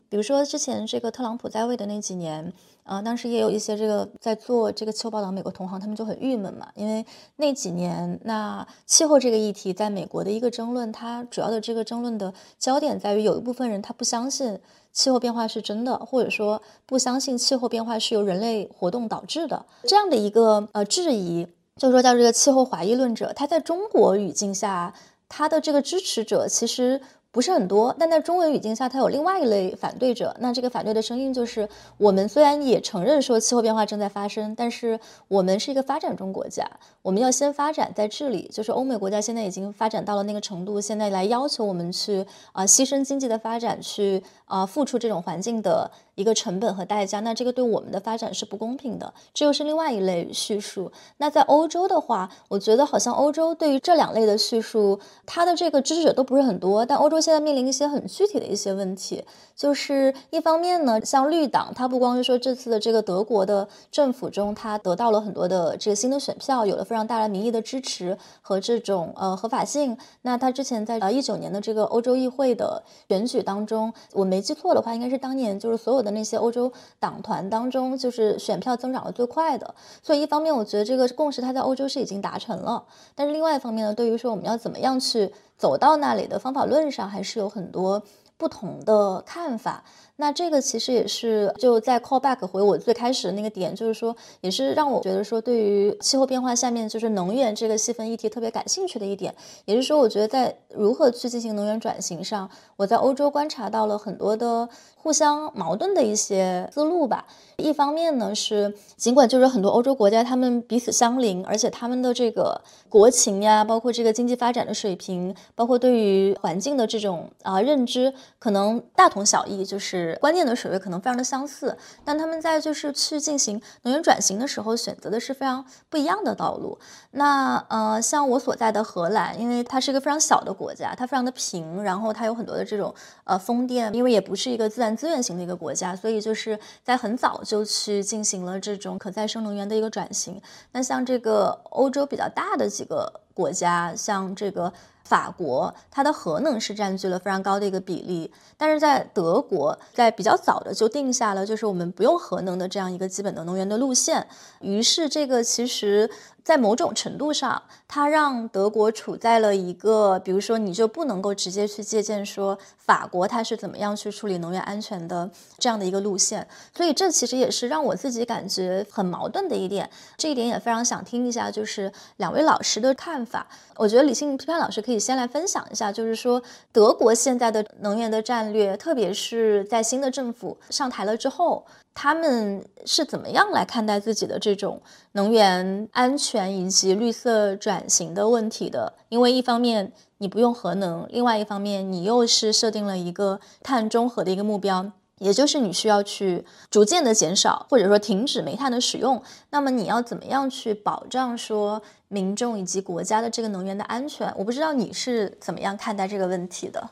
[0.09, 14.57] 比如说之前这个特朗普在位的那几年，啊，当时也有一些这个在做这个气候报道美国同行，他们就很郁闷嘛，因为那几年那气候这个议题在美国的一个争论，它主要的这个争论的焦点在于有一部分人他不相信
[14.93, 24.93] 气候变化是真的，或者说不相信气候变化是由人类活动导致的这样的一个呃质疑，就是说叫这个气候怀疑论者，他在中国语境下，
[25.27, 27.01] 他的这个支持者其实。
[27.31, 30.35] 不是很多，但在中文语境下，它有另外一类反对者。
[30.39, 36.67] 那这个反对的声音就是：我们虽然也承认说气候变化正在发生，但是我们是一个发展中国家，
[37.03, 38.49] 我们要先发展再治理。
[38.51, 49.13] 就是欧美国家现在已经发展到了那个程度，现在来要求我们去啊牺牲经济的发展，去啊付出这种环境的一个成本和代价，那这个对我们的发展是不公平的。
[49.35, 50.91] 这又是另外一类叙述。
[51.17, 56.83] 那在欧洲的话，我觉得好像欧洲对于这两类的叙述，它的这个支持者都不是很多。
[56.83, 59.23] 但欧洲现在面临一些很具体的一些问题，
[59.57, 69.97] 就是一方面呢，像绿党，它不光是说这次的这个德国的政府中，它得到了很多的这个新的选票，有了非常大的民意的支持和这种呃合法性。
[70.21, 79.73] 那它之前在呃一九年的这个欧洲议会的选举当中，我没记错的话，应该是当年就是所有的那些欧洲党团当中，就是选票增长的最快的。
[80.03, 88.03] 所以一方面，我觉得这个共识它在欧洲是已经达成了，但是另外一方面呢，对于说我们要怎么样去走到那里的方法论上，还是有很多
[88.37, 89.83] 不同的看法。
[90.19, 99.33] 那这个其实也是就在 call back 回我最开始的那个点，就是说，也是让我觉得说，对于气候变化下面就是能源这个细分议题特别感兴趣的一点，
[99.65, 107.27] 也就是说，我觉得在如何去进行能源转型上，我在欧洲观察到了很多的互相矛盾的一些思路吧。
[107.57, 120.06] 一方面呢是，尽管就是很多欧洲国家他们彼此相邻，而且他们的这个国情呀，包括这个经济发展的水平，包括对于环境的这种啊认知，可能大同小异，就是。
[120.15, 126.79] 观念的水位可能非常的相似，但他们在就是去进行能源转型的时候，选择的是非常不一样的道路。
[127.11, 132.93] 那呃，像我所在的荷兰，因为它是一个非常小的国家，它非常的平，然后它有很多的这种
[133.23, 140.41] 呃风电，因为也不是一个自然资源型的一个国家，所以就是在很早就去进行了这种可再生能源的一个转型。
[140.71, 144.71] 那像这个欧洲比较大的几个国家，像这个。
[145.07, 154.27] 法国它的核能是占据了非常高的一个比例，但是在德国，在比较早的就定下了就是我们不用核能的这样一个基本的能源的路线，
[154.61, 156.09] 于是这个其实。
[156.47, 165.29] 在某种程度上，它让德国处在了一个，比如说，你就不能够直接去借鉴说法国它是怎么样去处理能源安全的
[165.59, 166.47] 这样的一个路线。
[166.73, 169.89] 所以这其实也是让我自己感觉很矛盾的一点。
[170.15, 173.45] 这一点也非常想听一下，就是两位老师的看法。
[173.75, 181.65] 我觉得理性批判老师可以先来分享一下，就是说德国现在的能源的战略，特别是在新的政府上台了之后。
[181.99, 184.79] 他们是怎么样来看待自己的这种
[185.13, 188.93] 能源安全以及绿色转型的问题的？
[189.09, 199.19] 因为一方面你不用核能，另外一方面你又是设定了一个碳中和的一个目标，也就是你需要去逐渐的减少或者说停止煤炭的使用。
[199.49, 204.31] 那么你要怎么样去保障说民众以及国家的这个能源的安全？
[204.37, 206.91] 我不知道你是怎么样看待这个问题的。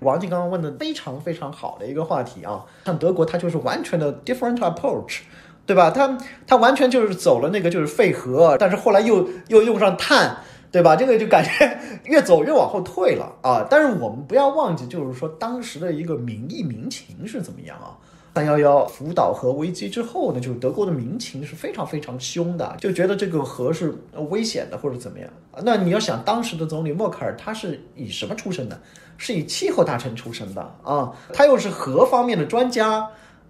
[0.00, 5.20] 王静刚刚问的非常非常好的一个话题啊，像德国，它就是完全的 different approach，
[5.66, 5.90] 对吧？
[5.90, 10.36] 它它完全就是走了那个就是废核，但是后来又又用上碳，
[10.72, 10.96] 对吧？
[10.96, 13.66] 这个就感觉 越走越往后退了啊。
[13.68, 17.96] 但是我们不要忘记，就是说当时的一个民意民情是怎么样啊？
[18.32, 23.92] 三幺幺福岛核危机之后呢，就是德国的民情是非常非常凶的，就觉得这个核是
[24.30, 25.28] 危险的或者怎么样。
[25.64, 28.80] 那你要想当时的总理默克尔，他是以什么出身的？
[29.20, 33.06] 是以气候大臣出身的啊，他又是核方面的专家，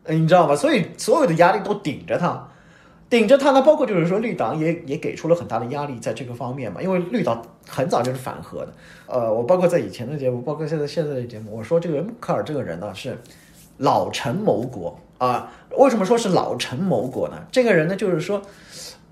[0.08, 0.56] 你知道吗？
[0.56, 2.48] 所以所有的压力都顶着他，
[3.08, 3.62] 顶着他呢。
[3.62, 8.74] 包括就是说绿党也也给出了很大的压力在这个方面嘛，因为绿党很早就是反核的。
[9.06, 13.16] 呃，我包括在以前的节目，包括现在现在的节目，我说这个默克尔这个人呢是。
[13.82, 15.50] 老臣谋国啊！
[15.78, 17.42] 为什么说是老臣谋国呢？
[17.50, 18.42] 这个人呢，就是说，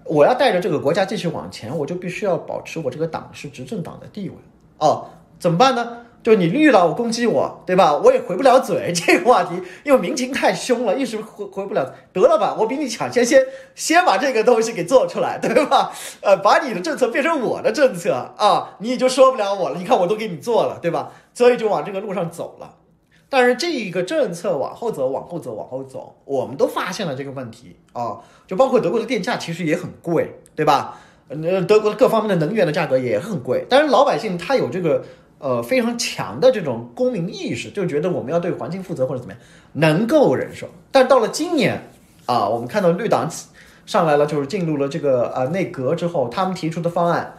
[0.05, 4.37] 我要带着这个国家继续往前，我就必须要保持我这个党是执政党的地位
[4.77, 5.07] 哦。
[5.39, 6.05] 怎么办呢？
[6.23, 7.97] 就你遇到我攻击我，对吧？
[7.97, 9.55] 我也回不了嘴 这个话题，
[9.85, 11.95] 因为民情太凶了，一时回回不了。
[12.13, 13.43] 得了吧，我比你抢先，先
[13.75, 15.93] 先把这个东西给做出来， 对吧？
[16.21, 19.79] 呃，把你的政策变成我的政策啊，你也就说不了我了。
[19.79, 21.13] 你看我都给你做了，对吧？
[21.33, 22.75] 所以就往这个路上走了。
[23.31, 30.99] 但是这一个政策往后走，往后走，往后走，我们都发现了这个问题啊，就包括德国的电价其实也很贵，对吧？
[31.29, 33.67] 呃，德国各方面的能源的价格也很贵。
[33.69, 35.05] 但是老百姓他有这个
[35.39, 39.41] 呃非常强的这种公民意识，就觉得我们要对环境负责或者怎么样，
[39.73, 40.69] 能够忍受。
[40.91, 41.91] 但到了今年
[42.27, 43.29] 啊，我们看到绿党
[43.87, 47.35] 上来了，就是进入了这个呃内阁之后，他们提出的方案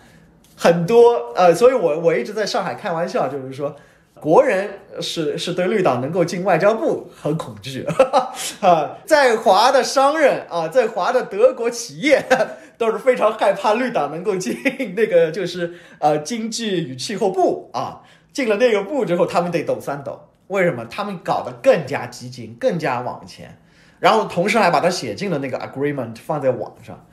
[0.56, 3.76] 很多呃，所以我我一直在上海开玩笑，就是说。
[4.22, 4.70] 国人
[5.02, 7.86] 是是对绿党能够进外交部很恐惧
[8.62, 12.24] 啊，在华的商人啊，在华的德国企业
[12.78, 14.58] 都是非常害怕绿党能够进
[14.96, 18.02] 那个 就是呃经济与气候部啊，
[18.34, 20.20] 进了那个部之后，他们得抖三抖。
[20.48, 20.84] 为什么？
[20.86, 23.60] 他们搞得更加激进，更加往前，
[24.00, 27.06] 然后同时还把它写进了那个 agreement 放在网上。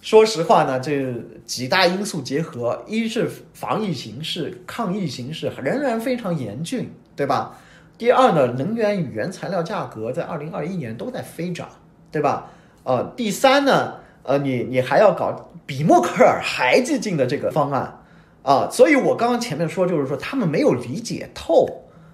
[0.00, 1.12] 说实话呢，这
[1.44, 7.58] 几大因素结合，一是防疫形势、抗疫形势仍然非常严峻，对吧？
[7.98, 11.68] 第二呢，能源与原材料价格在二零二一年都在飞涨，
[12.12, 12.50] 对吧？
[12.84, 18.00] 呃，第三呢，呃，你你还要搞比默克尔还激进的这个方案
[18.42, 21.66] 啊，所以我刚刚前面说就是说他们没有理解透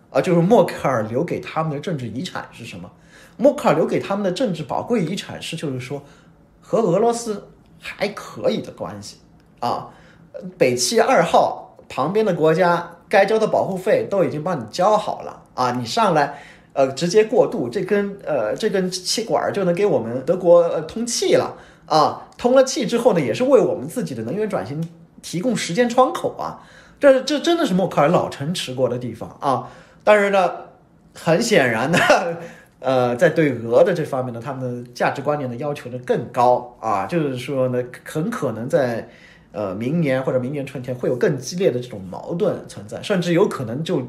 [0.08, 2.90] 啊，就是默克尔留给他们的政治遗产是什么？
[3.36, 6.02] 默克尔留给他们的政治宝贵遗产是就是说
[6.60, 7.48] 和俄罗斯
[7.82, 9.18] 还可以的关系
[9.60, 9.90] 啊，
[10.56, 16.42] 北汽二号旁边的国家该交的保护费都已经帮你交好了啊，你上来。
[16.74, 21.54] 呃，直接过渡，这根呃这根气管就能给我们德国通气了
[21.84, 22.26] 啊！
[22.38, 24.88] 通了气之后呢，也是为我们自己的能源转型
[25.20, 26.64] 提供时间窗口啊！
[26.98, 29.68] 这这真的是默克尔老城吃过的地方啊！
[30.02, 30.50] 但是呢，
[31.12, 31.98] 很显然呢，
[32.82, 37.06] 呃，在对俄的这方面呢，他们的价值观念的要求呢更高啊！
[37.06, 39.08] 就是说呢，很可能在
[39.52, 44.02] 呃明年或者明年春天会有更激烈的这种矛盾存在，甚至有可能就。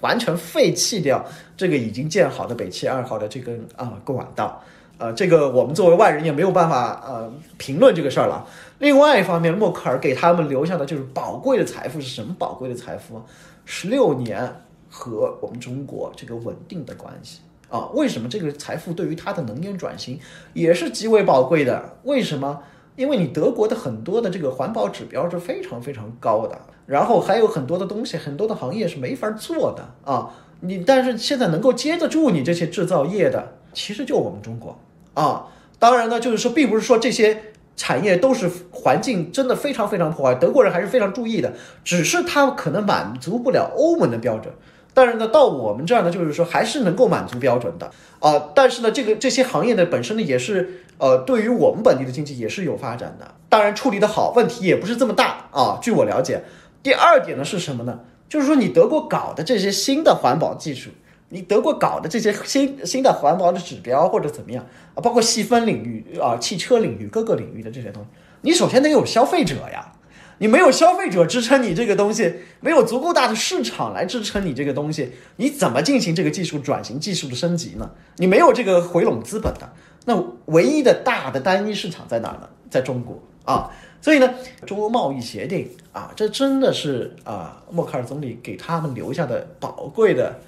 [0.00, 1.24] 完全废弃掉
[1.56, 4.62] 这个已经建好的北汽二号的这根啊管道，
[4.96, 8.46] 呃，这个我们作为外人也没有办法呃评论这个事儿了。
[8.78, 12.32] 另外一方面，默克尔给他们留下的就是宝贵的财富是什么？
[12.38, 13.20] 宝贵的财富，
[13.64, 14.48] 十六年
[14.88, 17.88] 和我们中国这个稳定的关系啊。
[17.94, 20.18] 为什么这个财富对于它的能源转型
[20.52, 21.96] 也是极为宝贵的？
[22.04, 22.60] 为什么？
[22.96, 30.34] 因为你德国的很多的这个环保指标是非常非常高的，然后还有很多的东西，很多的行业是没法做的啊。
[30.60, 34.76] 你但是现在能够接得住你这些制造业的，其实就我们中国
[35.14, 35.46] 啊。
[35.78, 37.40] 当然呢，就是说，并不是说这些
[37.76, 41.52] 产业都是环境真的非常非常破坏，德国人还是非常注意的，
[41.84, 44.52] 只是他可能满足不了欧盟的标准。
[44.98, 47.88] 但是呢，到我们这儿呢，就是说还是能够满足标准的
[48.18, 48.50] 啊。
[48.52, 50.82] 但是呢，这个这些行业呢本身呢也是。
[51.00, 55.78] 呃，对于我们本地的经济也是有发展的，当然处理的好，问题也不是这么大啊。
[55.80, 56.42] 据我了解，
[56.82, 58.00] 第二点呢是什么呢？
[58.28, 60.90] 就是说你德国搞的这些新的环保技术，
[61.28, 68.08] 你德国搞的这些新新的环保的指标或者怎么样啊，包括细分领域啊、汽车领域各个领域的这些东西，
[68.40, 69.92] 你首先得有消费者呀。
[70.38, 77.90] 你没有消费者支撑你这个东西，没有足够大的市场来支撑你这个东西，你怎么进行这个技术转型、技术的升级呢？
[78.16, 79.70] 你没有这个回笼资本的。
[80.04, 80.16] 那
[80.46, 82.48] 唯一的大的单一市场在哪呢？
[82.70, 83.70] 在中国啊，
[84.00, 84.34] 所以呢，
[84.66, 90.38] 中欧贸易协定啊，这真的是啊，默克尔总理给他们留下的宝贵的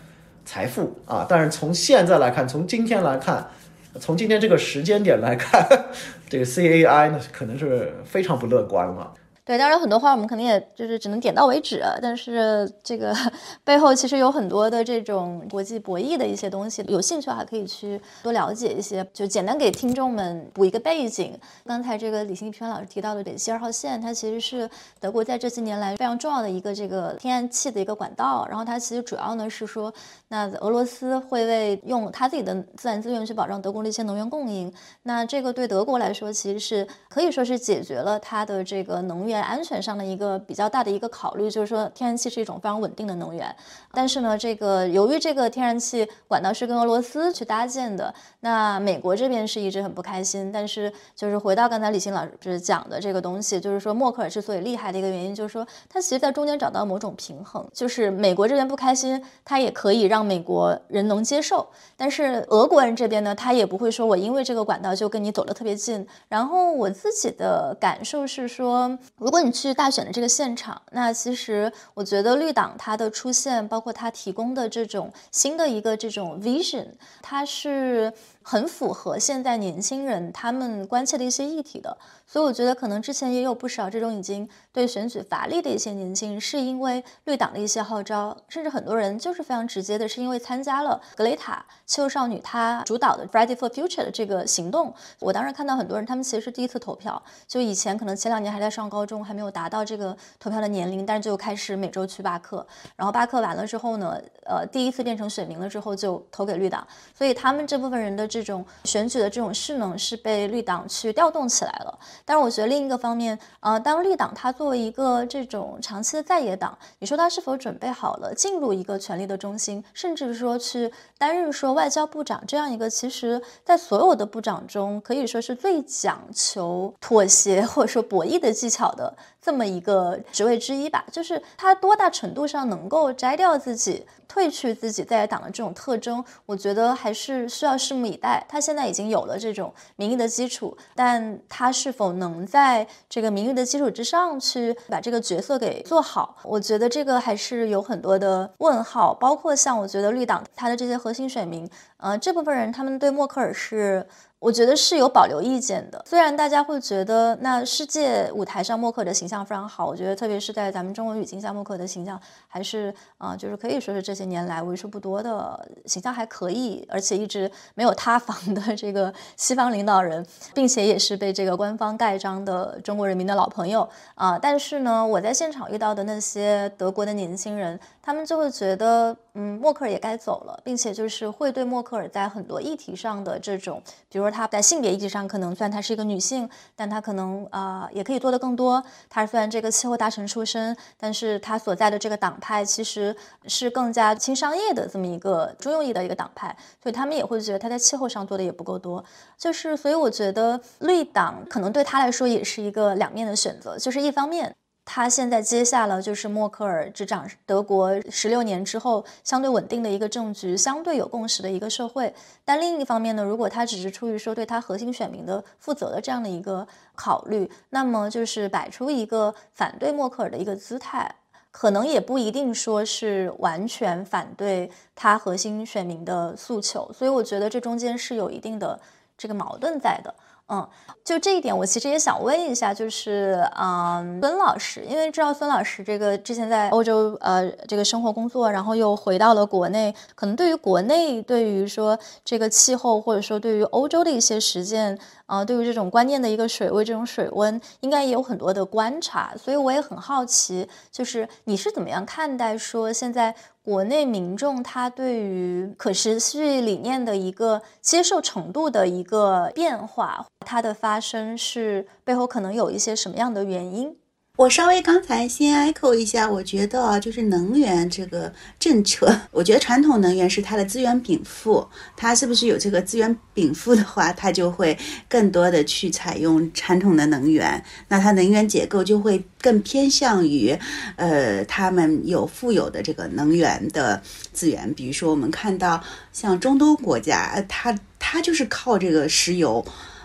[0.44, 1.26] 财富啊。
[1.28, 3.50] 但是从现在来看，从今天来看，
[3.98, 5.66] 从今天这个时间点来看，
[6.28, 9.12] 这个 CAI 呢，可能是非常不乐观了。
[9.50, 13.12] 对，当然很多话我们肯定也就是只能点到为止，但是这个
[13.64, 19.04] 背后其实有很多的这种国际博弈的一些东西，有兴趣的话可以去多了解一些。
[19.12, 24.70] 就简单给听众们补一个背景，刚才这个李新平老师提到的北溪二号线，它其实是
[25.00, 29.92] 德国在这些年来非常重要的一个这个天然气的一个管道，然后它其实主要呢是说，
[30.28, 34.72] 那俄罗斯会为用它自己的自然资源去保障德国的一些能源供应，
[35.02, 39.39] 那这个对德国来说其实是可以说是解决了它的这个能源。
[39.42, 43.54] 安全上的一个比较大的一个考虑，就是说天然气是一种非常稳定的能源，
[43.92, 50.50] 但是呢，这个由于这个天然气管道是跟俄罗斯去搭建的，那美国这边是一直很不开心。
[50.52, 61.66] 但是就是回到刚才李欣老师讲的这个东西，就是说默克尔之所以厉害的一个原因，就是说他其实在中间找到某种平衡，就是美国这边不开心，他也可以让美国人能接受，
[61.96, 66.06] 但是俄国人这边呢，他也不会说我因为这个管道就跟你走得特别近。
[66.28, 68.70] 然后我自己的感受是说。
[69.18, 76.86] 如果你去大选的这个现场，那其实我觉得绿党它的出现，包包括它提供的这种新的一个这种 vision，
[77.22, 78.12] 它是。
[78.42, 94.92] 很符合现在年轻人他们关切的一些议题的，所以我觉得可能之前也有不少这种已经对选举乏力的一些年轻人，是因为绿党的一些号召，甚至很多人就是非常直接的，是因为参加了格雷塔气候少女她主导的 Friday for Future 的这个行动。
[95.18, 102.66] 我当时看到很多人，他们其实是第一次投票，就以前可能前两年还在上高中，还没有达到这个投票的年龄，但是就开始每周去罢课，
[102.96, 108.44] 然后罢课完了之后呢，呃，第一次变成选民了之后就投给绿党，所以他们这部分人的这。
[108.50, 129.16] 种选举的这种势能是被绿党去调动起来了，但是我觉得另一个方面，呃，当绿党它作为一个这种长期的在野党，你说它是否准备好了进入一个权力的中心，甚至说去担任说外交部长这样一个，其实在所有的部长中可以说是最讲求妥协或者说博弈的技巧的。
[129.40, 131.04] 这么一个职位之一吧。
[131.10, 138.44] 就是他多大程度上能够摘掉自己、褪去自己在党的这种特征，我觉得还是需要拭目以待。
[138.48, 149.14] 他现在已经有了这种民意的基础，但他是否能在这个民意的基础之上去把这个角色给做好，我觉得这个还是有很多的问号。
[149.14, 154.06] 包括像我觉得绿党他的这些核心选民，呃，这部分人他们对默克尔是。
[154.40, 156.02] 我觉得是有保留意见的。
[156.08, 162.18] 虽然大家会觉得，那世界舞台上默克的形象非常好，我觉得特别是在咱们中国语境下，默克的形象
[162.48, 170.24] 还是啊，就是可以说是这些年来为数不多的形象还可以，而且一直没有塌房的这个 西方领导人，
[170.54, 174.38] 并且也是被这个官方盖章的中国人民的老朋友啊。
[174.38, 184.30] 但是呢，我在现场遇到的那些德国的年轻人，他们就会觉得，嗯，默克尔也该走了，并且就是会对默克尔在很多议题上的这种，比如说。
[184.30, 188.82] 她在性别意义上可能虽然她是一个女性，但她可能啊也可以做得更多。
[189.08, 193.14] 她虽然这个气候大臣出身，但是她所在的这个党派其实
[193.46, 199.04] 是更加轻商业的这么一个中右翼的一个党派，所以他们也会觉得她在气候上做的也不够多。
[199.36, 204.54] 就是所以我觉得绿党可能对她来说也是一个两面的选择，就是一方面。
[204.92, 212.12] 他现在接下了就是默克尔执掌德国十六年之后相对稳定的一个政局，相对有共识的一个社会。
[212.44, 216.66] 但另一方面呢，如果他只是出于说对他核心选民的负责的这样的一个
[216.96, 221.14] 考虑，那么就是摆出一个反对默克尔的一个姿态，
[221.52, 226.92] 可能也不一定说是完全反对他核心选民的诉求。
[226.92, 228.80] 所以我觉得这中间是有一定的
[229.16, 230.12] 这个矛盾在的。
[230.52, 230.68] 嗯，
[231.04, 253.36] 就这一点，我其实也想问一下，就是嗯，孙老师，因为知道孙老师这个之前在欧洲呃这个生活工作，然后又回到了国内，可能对于国内对于说这个气候，或者说对于欧洲的一些实践，啊，对于这种观念的一个水位，这种水温，应该也有很多的观察，所以我也很好奇，就是你是怎么样看待说现在？
[253.62, 263.94] 国内民众他对于可持续理念的一个接受程度的一个变化，它的发生是背后可能有一些什么样的原因？
[264.36, 274.78] 我稍微刚才先 echo 一下，我觉得啊，就是能源这个政策，我觉得传统能源是它的资源禀赋，它是不是有这个资源禀赋的话，它就会
[275.10, 280.58] 更多的去采用传统的能源，那它能源结构就会更偏向于，
[280.96, 284.02] 呃，他们有富有的这个能源的
[284.32, 285.82] 资源，比如说我们看到
[286.14, 289.62] 像中东国家，它它就是靠这个石油。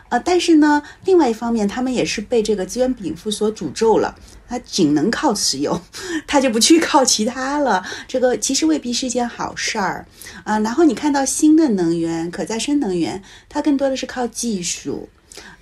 [0.09, 4.15] 呃，但是呢，另外一方面，他们也是被这个资源禀赋所诅咒了。
[4.47, 5.81] 他仅能靠石油，
[6.27, 7.83] 他就不去靠其他了。
[8.07, 10.05] 这个其实未必是件好事儿
[10.43, 10.59] 啊。
[10.59, 15.09] 然后你看到新的能源、可再生能源，它更多的是靠技术，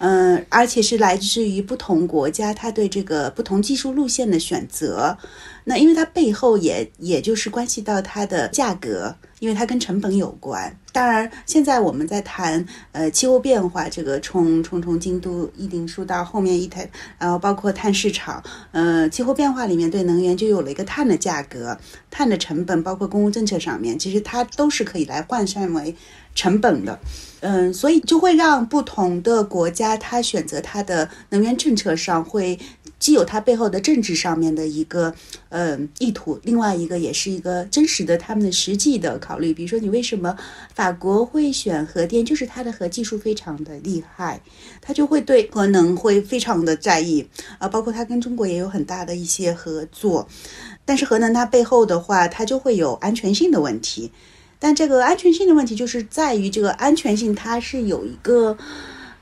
[0.05, 5.17] 嗯，而且是来自于不同国家，它对这个不同技术路线的选择。
[5.63, 10.77] 那因为它背后也也就是关系到它的价格，因为它跟成本有关。
[10.91, 18.43] 当然，现在我们在谈呃气候变化，这个从从从京都议定书到后面一台，然后包括碳市场，
[18.73, 21.77] 呃，气候变化里面对能源就有了一个碳的价格、
[22.11, 25.95] 碳的成本，包括公共政策上面，其实它都是可以来换算为
[26.35, 26.99] 成本的。
[27.45, 32.57] 嗯，所以就会让不同的国家它选择它的能源政策上会。
[32.99, 35.13] 既有它背后的政治上面的一个
[35.49, 39.53] 嗯意图，另外一个也是一个真实的他们的实际的考虑。
[39.53, 40.33] 比如说，你为什么
[40.73, 42.23] 法国会选核电？
[42.23, 44.39] 就是它的核技术非常的厉害，
[44.79, 47.27] 它就会对核能会非常的在意
[47.57, 47.67] 啊。
[47.67, 50.25] 包括它跟中国也有很大的一些合作，
[50.85, 54.13] 但是核能它背后的话，它就会有安全性的问题。
[54.63, 58.57] 但这个安全性的问题就是在于这个安全性，它是有一个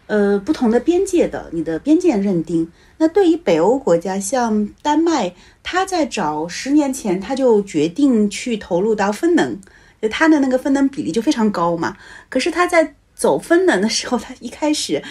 [0.05, 2.71] 呃不同的边界的，你的边界认定。
[2.99, 5.33] 那对于北欧国家，像丹麦，
[5.63, 9.59] 他在早十年前他就决定去投入到风能，
[9.99, 11.97] 就它的那个风能比例就非常高嘛。
[12.29, 15.01] 可是他在走风能的时候，他一开始，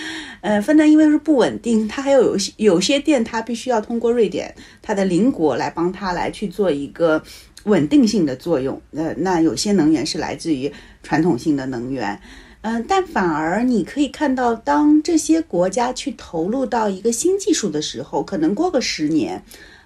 [0.42, 7.20] 呃，风能因为是不稳定，它还有有些有些电，它必须要通过瑞典它的邻国来帮他来去做一个
[7.64, 8.80] 稳定性的作用。
[8.92, 12.20] 呃，那有些能源是来自于传统性的能源。
[12.62, 19.42] 嗯，但反而你可以看到，当这些国家去投入到一个新技术的时候，可能过个十年，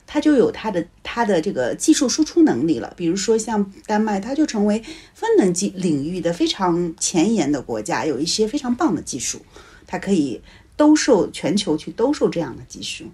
[0.08, 2.92] 它就有它的它的这个技术输出能力了。
[2.96, 4.82] 比如说像丹麦，它就成为
[5.14, 9.40] 风能技领域的非常前沿的国家，有一些非常棒的技术，
[9.86, 10.40] 它可以
[10.76, 13.04] 兜售全球去兜售这样的技术。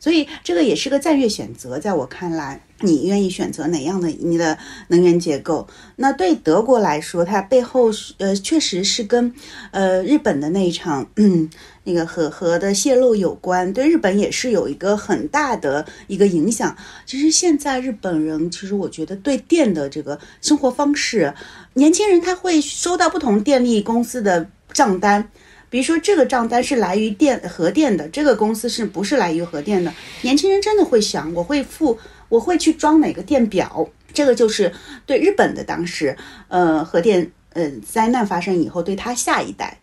[0.00, 4.56] 所以这个也是个战略选择，在我看来，你愿意选择哪样的你的
[4.88, 5.68] 能源结构？
[5.96, 9.32] 那对德国来说，它背后呃确实是跟
[9.70, 11.50] 呃日本的那一场嗯
[11.84, 16.74] 那个核核的泄漏有关，对日本也是有一个很大的一个影响。
[17.04, 21.34] 其实现在日本人，其实我觉得对电的这个生活方式，
[21.74, 25.30] 年轻人他会收到不同电力公司的账单，
[25.70, 29.90] 比如说这个账单是来于电核电的，这个公司是不是来于核电的？
[30.20, 31.98] 年轻人真的会想，我会付，
[32.28, 33.88] 我会去装哪个电表？
[34.12, 34.70] 这个就是
[35.06, 36.14] 对日本的当时，
[36.48, 39.78] 呃，核电呃灾难发生以后，对他下一代。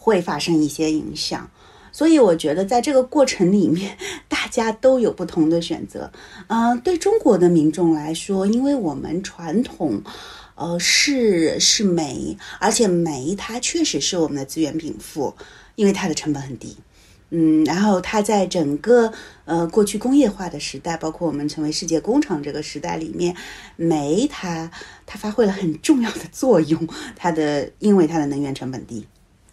[0.00, 1.50] 会发生一些影响，
[1.92, 6.10] 所以我觉得在这个过程里面， 大家都有不同的选择。
[6.46, 10.00] 嗯，对中国的民众来说，因为我们传统，
[10.58, 15.34] 呃，是是煤，而且煤它确实是我们的资源禀赋，
[15.76, 16.76] 因为它的成本很低。
[17.30, 19.12] 嗯，然后它在整个
[19.44, 23.36] 呃过去工业化的时代，包括我们成为世界工厂这个时代里面，
[23.76, 24.70] 煤它
[25.06, 26.88] 它发挥了很重要的作用。
[27.14, 29.06] 它的因为它的能源成本低。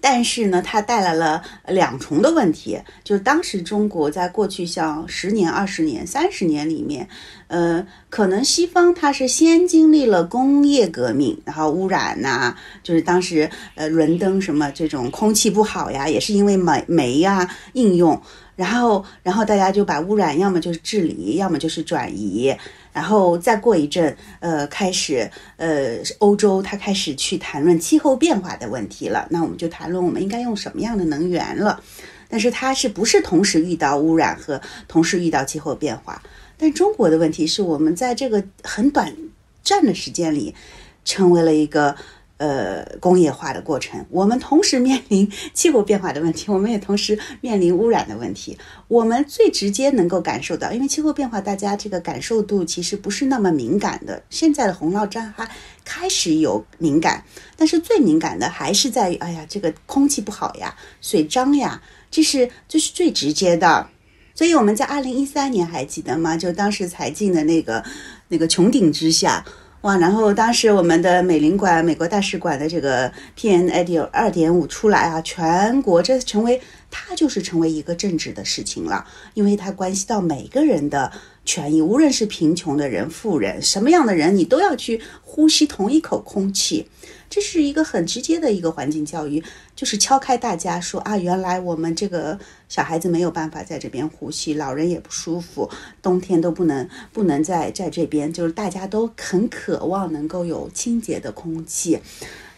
[0.08, 7.08] 但是呢，它带来了两重的问题，就是当时中国在过去像十年、二十年、三十年里面，
[7.48, 18.22] 呃，可能西方它是先经历了工业革命，然后污染呐，就是当时呃伦敦什么这种空气不好呀，也是因为煤煤呀应用，
[18.56, 22.56] 然后然后大家就把污染要么就是治理，要么就是转移。
[22.96, 29.28] 然后再过一阵，呃，开始，呃，欧洲它开始去谈论气候变化的问题了。
[29.30, 31.84] 那我们就谈论我们应该用什么样的能源了。
[32.30, 36.24] 但是它是不是同时遇到污染和同时遇到气候变化？
[36.58, 39.14] 但中国的问题是我们在这个很短
[39.62, 40.56] 暂的时间里，
[41.04, 41.94] 成为了一个。
[42.38, 48.58] 呃，工业化的过程，我们同时面临气候变化的问题，我们也同时面临污染的问题。
[48.90, 54.22] 我们最直接能够感受到，因为气候变化，大家这个感受度其实不是那么敏感的。
[54.30, 55.50] 现在的洪涝灾害
[55.86, 57.24] 开始有敏感，
[57.56, 61.82] 但是最敏感的还是在于，哎呀，这个空气不好呀，水脏呀，
[62.12, 63.88] 这是这是最直接的。
[64.34, 66.36] 所以我们在二零一三年还记得吗？
[66.36, 67.82] 就当时才进的那个
[68.28, 69.46] 那个穹顶之下。
[69.86, 73.08] 哇，然后当时我们的美领馆、美国大使馆的这个
[73.38, 76.60] PM 二点二点五出来啊，全国这成为
[76.90, 79.06] 它就是成为一个政治的事情了，
[79.36, 81.12] 因为它关系到每个人的
[81.46, 86.90] 权益，无论是贫穷的人、富人，什么样的人，你都要去呼吸同一口空气。
[87.28, 89.44] 这是一个很直接的一个环境教育，
[89.76, 92.38] 就是敲开大家说啊，原来我们这个
[92.70, 95.70] 小孩子没有办法在这边呼吸，老人也不舒服，
[96.02, 102.00] 冬天都不能不能在在这边，就是大家都很渴望能够有清洁的空气。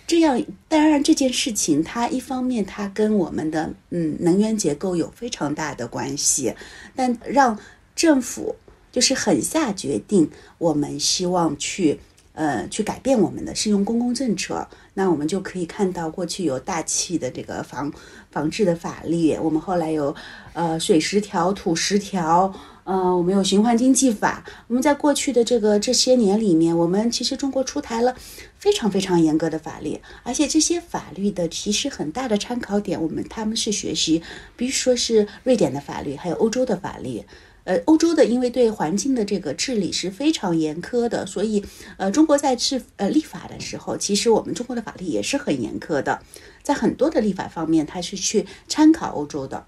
[0.05, 6.53] 这样，当然这件事情它一方面它跟我们的嗯能源结构有非常大的关系，
[6.95, 7.57] 但让
[7.95, 8.55] 政府
[8.91, 11.99] 就是狠下决定，我们希望去。
[12.33, 17.91] 呃，去改变我们的适用公共政策，那我们就可以看到过去有大气的这个防
[18.29, 20.15] 防治的法律，我们后来有
[20.53, 24.45] 呃水十条、土十条，呃，我们有循环经济法。
[24.67, 28.15] 我们在过去的这个这些年里面，我们其实中国出台了
[28.59, 34.21] 非常非常严格的法律，而且这些法律的其实很大的参考点，我们他们是学习，
[34.55, 37.23] 比如说是瑞典的法律，还有欧洲的法律。
[37.67, 41.61] 呃，欧洲的因为对环境的这个治理是非常严苛的，所以
[41.97, 46.21] 呃，中国在制呃立法的时候，其实我们中国的法律也是很严苛的，
[46.63, 49.65] 在很多的立法方面，它是去参考欧洲的。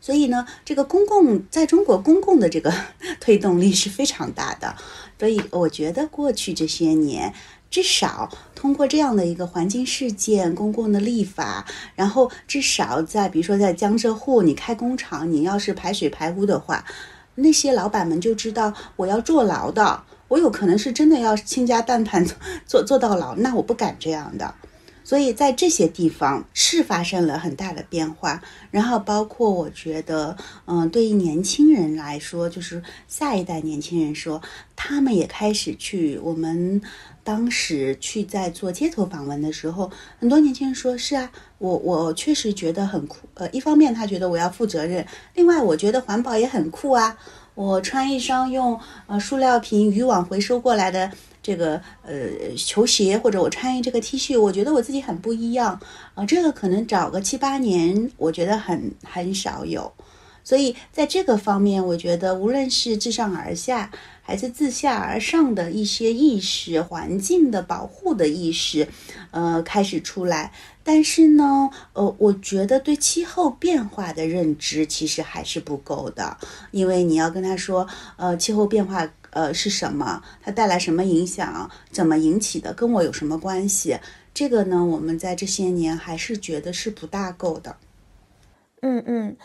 [0.00, 2.74] 所以呢，这个公共在中国公共的这个
[3.20, 4.74] 推动力是非常大的，
[5.20, 7.32] 所以我觉得过去这些年。
[7.70, 16.84] 至少通过这样的一个环境事件、公共的立法，然后至少在比如说在江浙沪，你开工厂，你要是排水排污的话，
[17.34, 22.26] 那些老板们就知道我要坐牢的，我有可能是真的要倾家荡产
[22.66, 24.54] 做 做到牢，那我不敢这样的。
[25.04, 34.42] 所以在这些地方是发生了很大的变化，然后包括我觉得，嗯，对于年轻人来说，就是下一代年轻人说，
[34.76, 36.80] 他们也开始去我们。
[37.28, 43.18] 当时去在做街头访问的时候，很多年轻人说：“是啊，我我确实觉得很酷。
[43.34, 47.14] 呃，一方面他觉得我要负责任，另外我觉得环保也很酷啊。
[47.54, 51.12] 我穿一双用呃塑料瓶、渔网回收过来的
[51.42, 55.78] 这个呃球鞋，或者我穿一这个 T 恤，我觉得我自己很不一样
[56.14, 56.24] 啊。
[56.24, 59.92] 这个可能找个七八年，我觉得很很少有。
[60.42, 63.90] 所以在这个方面，我觉得无论是自上而下。”
[64.28, 68.86] 还是自下而上的一些意识，环境的保护的意识，
[69.30, 70.52] 呃，开始出来。
[70.84, 76.36] 但是呢，呃，我觉得对气候变化的认知其实还是不够的，
[76.72, 80.22] 因为你要跟他说，呃，气候变化，呃，是什么？
[80.42, 81.70] 它带来什么影响？
[81.90, 82.74] 怎么引起的？
[82.74, 83.98] 跟我有什么关系？
[84.34, 87.76] 这个呢，我们在这些年还是觉得是不大够的。
[88.82, 89.36] 嗯嗯，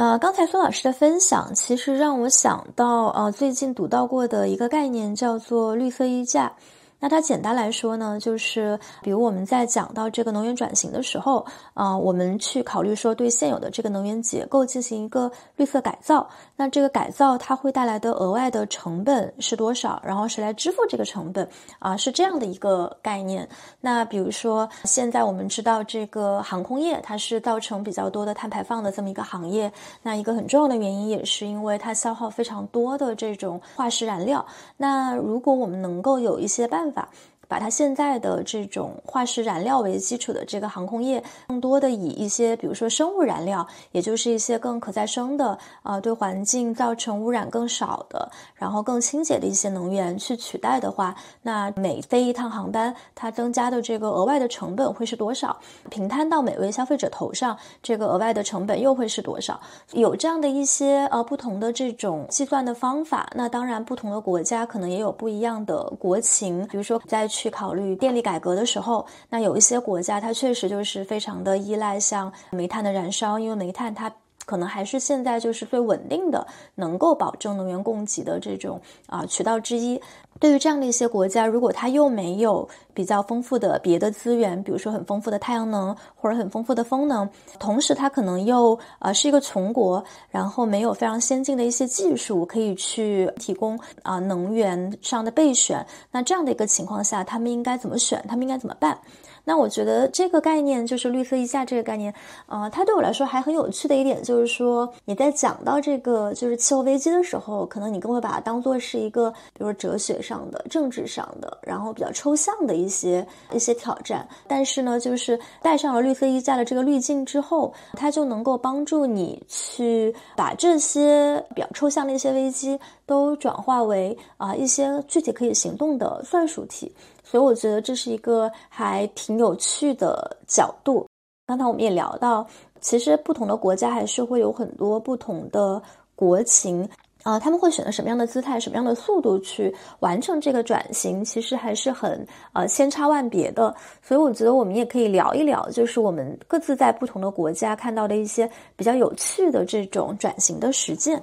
[0.00, 6.54] 呃，刚才孙老师的分享，其实让我想到，呃，最近读到过的一个概念，叫做绿色溢价。
[7.00, 19.98] 那它简单来说呢，就是比如我们在讲到这个能源转型的时候，啊，我们去考虑说对现有的这个能源结构进行一个绿色改造，那这个改造它会带来的额外的成本是多少？
[20.04, 21.48] 然后谁来支付这个成本？
[21.78, 23.48] 啊，是这样的一个概念。
[23.80, 29.72] 那比如说现在我们知道这个航空业它是造成比较多的碳排放的这么一个行业，
[30.02, 34.44] 那一个很重要的原因也是因为它消耗非常多的这种化石燃料。
[34.76, 37.08] 那如果我们能够有一些办法，法。
[37.50, 55.58] 把它现在的这种化石燃料为基础的这个航空业，更多的以一些比如说生物燃料，也就是一些更可再生的，呃，对环境造成污染更少的，然后更清洁的一些能源去取代的话，那每飞一趟航班，它增加的这个额外的成本会是多少？
[55.90, 59.60] 平摊到每位消费者头上，这个额外的成本又会是多少？
[59.90, 67.28] 有这样的一些呃不同的这种计算的方法，那当然不同的国家可能也有不一样的国情，比如说在。
[67.40, 74.12] 去考虑电力改革的时候，那有一些国家它确实就是非常的依赖像煤炭的燃烧，因为煤炭它。
[74.50, 76.44] 可能还是现在就是最稳定的，
[76.74, 80.00] 能够保证能源供给的这种啊渠道之一。
[80.40, 87.28] 对于这样的一些国家，如果它又没有比较丰富的别的资源，比如说很丰富的太阳能或者很丰富的风能，
[87.60, 98.24] 同时它可能又呃是一个穷国，然后没有非常先进的一些技术可以去提供啊能源上的备选，那这样的一个情况下，他们应该怎么选？
[98.26, 98.98] 他们应该怎么办？
[99.44, 102.14] 那我觉得这个概念就是绿色溢价这个概念，
[102.46, 114.26] 呃，它对我来说还很有趣的一点就是说，你在讲到这个就是气候危机的时候，可能你更会把它当做是一个，比如哲学上的、政治上的，然后比较抽象的一些一些挑战。
[114.46, 126.92] 但是呢，就是带上了绿色溢价的这个滤镜之后，它就能够帮助你去把这些比较抽象的一些危机都转化为啊一些具体可以行动的算术题。
[127.30, 131.06] 所以我觉得这是一个还挺有趣的角度。
[131.46, 132.44] 刚才我们也聊到，
[132.80, 135.80] 其实不同的国家还是会有很多不同的
[136.16, 136.88] 国情
[137.22, 143.72] 啊，他们会选择什么样的姿态、什么样的速度去完成这个转型，其实还是很呃千差万别的。
[144.02, 151.22] 所以我觉得我们也可以聊一聊，就是我们各自在不同的国家看到的一些比较有趣的这种转型的实践。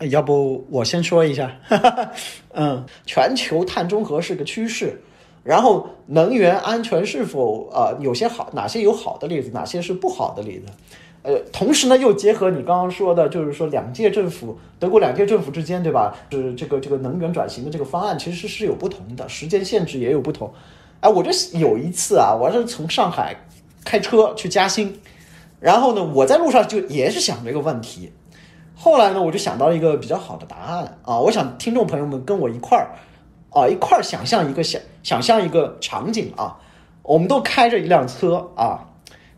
[0.00, 1.60] 要不我先说一下，
[2.54, 5.00] 嗯，全球碳中和是个趋势，
[5.44, 10.66] 然后能源安全是否呃有些好，哪些有好的例子，哪些是不好的例子，
[11.22, 16.16] 呃，同时呢又结合你刚刚说的，就是说两届政府，德国两届政府之间，对吧？
[16.32, 20.52] 是这个这个能源转型的这个方案其实是有不同的，时间限制也有不同。
[21.00, 23.36] 哎，我这有一次啊，我是从上海
[23.84, 24.98] 开车去嘉兴，
[25.60, 28.10] 然后呢，我在路上就也是想这个问题。
[28.84, 31.16] 后来呢，我就想到一个比较好的答案啊！
[31.20, 32.90] 我想听众朋友们跟我一块儿
[33.50, 36.56] 啊，一块儿想象一个想想象一个场景啊，
[37.04, 38.88] 我们都开着一辆车啊，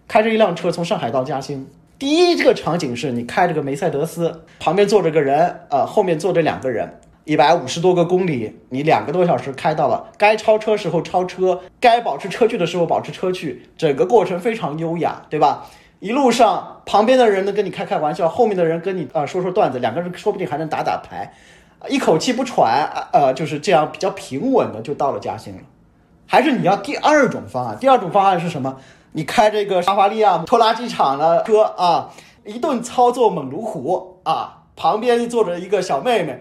[0.08, 1.68] 开着一辆车从上海到嘉兴。
[1.98, 15.66] 第一个场景是你开着个梅赛德斯，旁边坐着个人，呃，后面坐着两个人，一百五十多个公里，你两个多小时开到了，该超车时候超车，该保持车距的时候保持车距，整个过程非常优雅，对吧？
[16.04, 21.32] 一路上，旁边的人呢跟你开开玩笑，后面的人跟你啊说说段子，两个人说不定还能打打牌，
[21.88, 25.62] 一口气不喘，呃，就是这样比较平稳的就到了嘉兴了。
[26.26, 27.78] 还是你要第二种方案？
[27.80, 28.76] 第二种方案是什么？
[29.12, 32.10] 你开这个沙发利亚拖拉机厂的车啊，
[32.44, 36.38] 一顿操作猛如虎啊，旁边坐着一个小妹妹，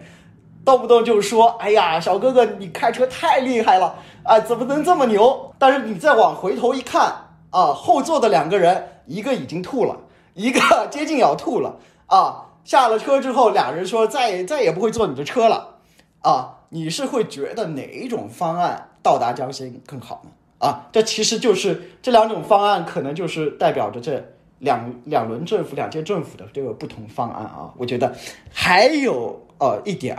[0.65, 7.13] 动不动就说：“哎呀，小哥哥你开车太厉害了啊，怎么能这么牛？”但是你再往回头一看
[7.53, 8.89] 啊，后座的两个人。
[9.05, 9.99] 一个已经吐了，
[10.33, 11.75] 一个 接近要吐了
[12.07, 12.45] 啊！
[12.63, 15.75] 下了车之后，俩人说再再也不会坐你的车了
[16.21, 16.59] 啊！
[16.69, 20.31] 你是会觉得哪一种方案到达江心更好呢？
[20.65, 24.23] 啊，这其实就是这两种方案，可能就是代表着这
[24.59, 27.73] 两两轮政府、两届政府的这个不同方案啊！
[27.75, 28.15] 我觉得
[28.53, 30.17] 还有呃一点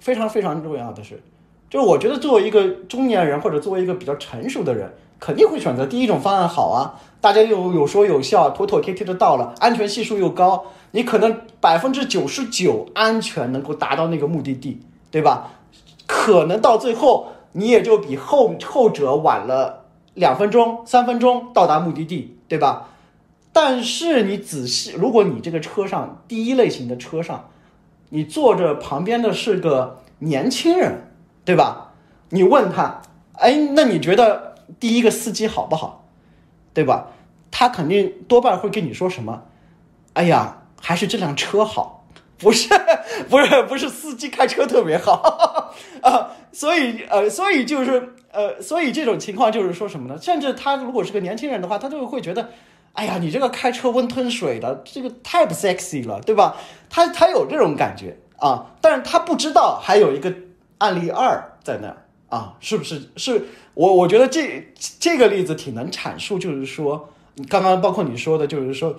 [0.00, 1.22] 非常非常重要的是，
[1.70, 4.92] 就是我觉得作为一个中年人或者作为一个比较成熟的人。
[5.24, 15.52] 肯定会选择第一种方案好啊，大家又有说有笑，妥妥帖帖的到了，安全系数又高，你可能百分之九十九安全能够达到那个目的地，对吧？
[16.06, 22.90] 可能到最后你也就比后后者晚了两分钟、三分钟到达目的地，对吧？
[23.50, 27.48] 但是你仔细，如果你这个车上第一类型的车上，
[28.10, 31.10] 你坐着旁边的是个年轻人，
[31.46, 31.92] 对吧？
[32.28, 33.00] 你问他，
[33.38, 34.52] 哎，那你觉得？
[34.80, 36.04] 第一个司机好不好，
[36.72, 37.08] 对吧？
[37.50, 39.44] 他肯定多半会跟你说什么，
[40.14, 42.04] 哎呀，还是这辆车好，
[42.38, 42.68] 不是
[43.30, 50.20] 不是不是司机开车特别好 啊，所以呃，所以就是呃，所以这种情况就是说什么呢？
[50.20, 52.50] 甚至他如果是个年轻人的话，他就会觉得，
[52.94, 56.56] 哎呀，你这个开车温吞水的，这个太不 sexy 了，对吧？
[56.90, 60.34] 他他有这种感觉啊，但是他不知道还有一个
[60.78, 63.10] 案例二在那儿啊，是不是？
[63.16, 67.10] 是我我觉得这这个例子挺能阐述，就是说，
[67.48, 68.96] 刚刚包括你说的，就是说。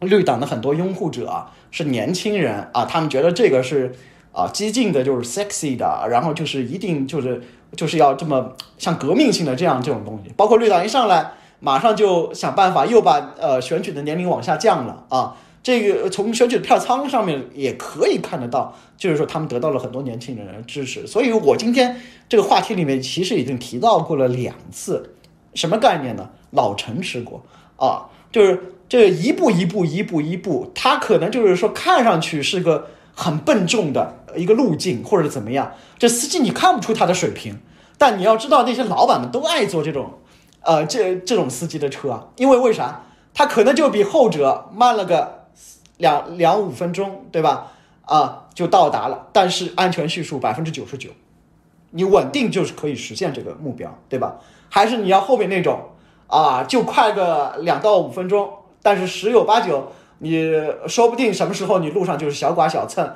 [0.00, 3.94] 绿党的很多拥护者啊，是年轻人啊，他们觉得这个是
[4.32, 7.42] 啊激进的，就是 sexy 的，然后就是一定就是
[7.74, 10.30] 就是要这么像革命性的这样这种东西。
[10.36, 15.36] 包括绿党一上来，马上就想办法又把呃选举的年龄往下降了啊。
[15.64, 21.04] 这个从选举的票仓上面也可以看得到，就是说他们得到了很多年轻人的支持。
[21.08, 25.16] 所以我今天这个话题里面其实已经提到过了两次，
[25.54, 26.30] 什么概念呢？
[26.52, 27.44] 老陈吃过
[27.76, 28.70] 啊，就是。
[28.86, 35.72] 这一步一步一步一步，他可能就是说看上去是个很笨重的一个路径，或者怎么样。
[35.98, 37.58] 这司机你看不出他的水平，
[37.96, 40.18] 但你要知道那些老板们都爱坐这种，
[40.60, 43.06] 呃，这这种司机的车，因为为啥？
[43.32, 45.43] 他可能就比后者慢了个
[45.98, 47.72] 两两五分钟，对吧？
[48.04, 51.10] 啊，就到达了，但是安全系数百分之九十九，
[51.90, 54.36] 你稳定就是可以实现这个目标，对吧？
[54.68, 55.80] 还是你要后面那种
[56.26, 58.50] 啊，就快个两到五分钟。
[58.82, 60.52] 但是十有八九，你
[60.86, 63.14] 说不定什么时候你路上就是小剐小蹭，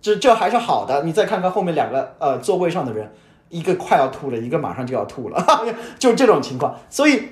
[0.00, 1.04] 这这还是好的。
[1.04, 3.12] 你再看看后面两个呃座位上的人，
[3.50, 5.46] 一个快要吐了，一个马上就要吐了，
[6.00, 6.74] 就这种情况。
[6.90, 7.22] 所以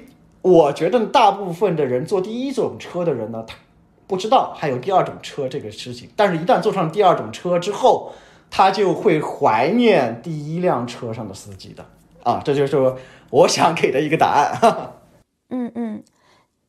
[0.42, 3.56] 我觉得大部分的人坐第一种车的人呢，他
[4.06, 6.08] 不知道还有第二种车这个事情。
[6.16, 8.12] 但是，一旦坐上第二种车之后，
[8.50, 11.84] 他就会怀念第一辆车上的司机的
[12.22, 12.40] 啊。
[12.44, 12.94] 这就是
[13.30, 14.92] 我想给的一个答案。
[15.50, 16.02] 嗯 嗯。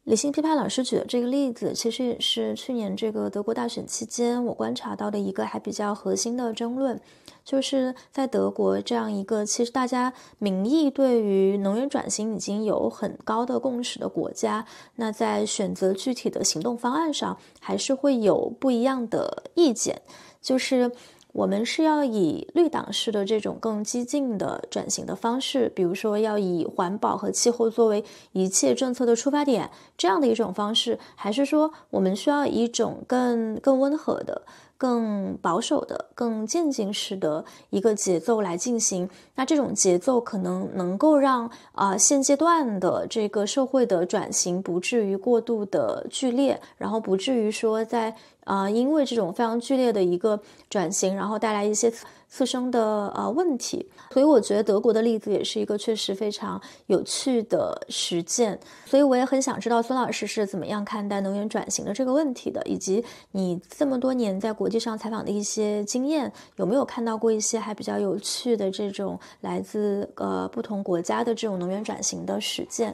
[0.07, 6.97] 理性批判老师举的这个例子，其实也是去年这个德国大选期间我观察到的一个还比较核心的争论，
[7.43, 20.01] 就是在德国这样一个其实大家民意对于能源转型已经有很高的共识的国家，那在选择具体的行动方案上，还是会有不一样的意见，
[20.41, 20.89] 就是。
[21.33, 34.41] 我们是要以绿党式的这种更激进的转型的方式，比如说要以环保和气候作为一切政策的出发点，这样的一种方式，还是说我们需要一种更更温和的？
[34.79, 48.15] 更保守的、更渐进式的一个节奏来进行，那这种节奏可能能够让啊现阶段的这个社会的转型不至于过度的剧烈，然后不至于说在
[48.47, 50.39] 啊因为这种非常剧烈的一个
[50.69, 51.93] 转型，然后带来一些。
[52.29, 58.59] 次生的呃问题，所以我觉得德国的例子也是一个确实非常有趣的实践。
[58.85, 72.93] 所以我也很想知道孙老师是怎么样看待能源转型的这个问题的，以及你这么多年在国际上采访的一些经验，有没有看到过一些还比较有趣的这种来自呃不同国家的这种能源转型的实践？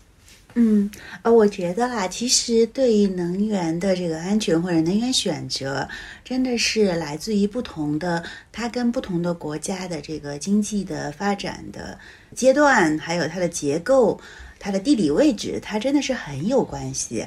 [0.56, 0.91] 嗯，
[1.24, 5.89] 呃，我觉得啦，其实对于能源的这个安全或者能源选择，
[6.24, 11.97] 真的是来自于不同的，它跟不同的国家的这个经济的发展的
[12.36, 14.22] 阶段，还有它的结构、
[14.60, 17.26] 它的地理位置，它真的是很有关系。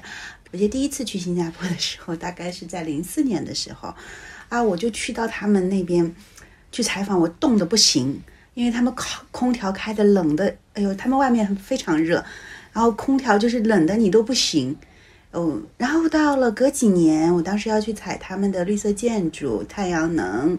[0.53, 3.93] 我记得第一次去新加坡的时候，大概是在零四年的时候，
[4.49, 6.15] 啊，我就去到他们那边
[6.71, 8.23] 去采访，我冻得不行，
[8.55, 12.25] 因为他们空空调开的冷的，哎呦，他们外面非常热。
[12.77, 14.77] 然后空调就是冷的你都不行，
[15.31, 20.59] 哦，然后到了隔几年，我当时要去采他们的绿色建筑、太阳能、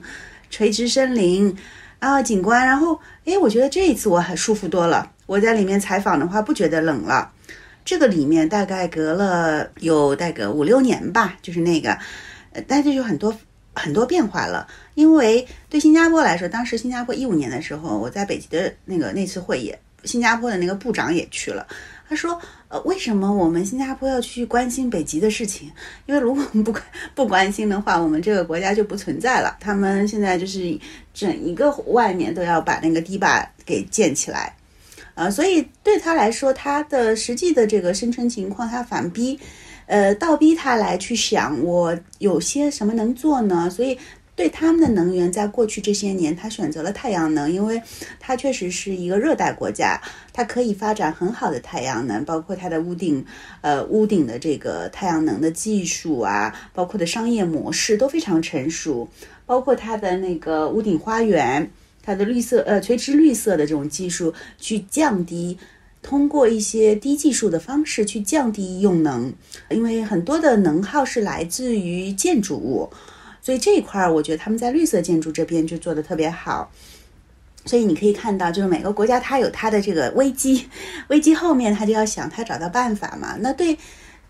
[0.49, 1.55] 垂直森林
[1.99, 5.11] 啊景观，然后哎，我觉得这一次我很舒服多了。
[5.28, 7.32] 我在里面采访的话不觉得冷了。
[7.86, 11.95] 这个里面大概隔了有大概五六年吧，就是那个，
[12.51, 13.32] 呃，但是有很多
[13.76, 14.68] 很多变化了。
[14.95, 19.72] 因为对新加坡来说，当时新加坡一五年的时候，我在北极的那个那次会议，
[20.03, 21.68] 新加坡的那个部长也去了。
[22.10, 22.39] 他说
[22.70, 25.70] ：“呃，为什么我们新加坡要去关心北极的事情？
[26.05, 26.84] 因为如果我们不关
[27.14, 29.58] 不关心的话，我们这个国家就不存在了。
[29.60, 30.80] 他们现在就是
[31.14, 34.55] 整一个外面都要把那个堤坝给建起来，
[35.16, 39.38] 呃，所以对他来说，他的实际的这个生存情况，他反逼，
[39.88, 43.70] 呃，倒逼他来去想，我有些什么能做呢？
[43.70, 43.97] 所以。”
[44.38, 47.81] 对他们的能源，在过去这些年，他选择了太阳能，因为
[48.19, 49.99] 它确实是一个热带国家，
[50.31, 53.25] 它可以发展很好的太阳能，包括它的屋顶，
[53.61, 59.09] 呃，屋顶的这个太阳能的技术啊，包括的商业模式都非常成熟，
[59.47, 61.71] 包括它的那个屋顶花园，
[62.03, 65.57] 它的绿色，呃，垂直绿色的这种技术，去降低
[66.03, 69.33] 通过一些低技术的方式去降低用能，
[69.71, 72.91] 因为很多的能耗是来自于建筑物，
[73.48, 76.70] 所以这一块儿我觉得他们在绿色建筑这边就做的特别好。
[77.66, 80.68] 所以你可以看到，就是每个国家它有它的这个危机，
[81.08, 83.38] 危机后面它就要想它找到办法嘛。
[83.39, 83.78] 那对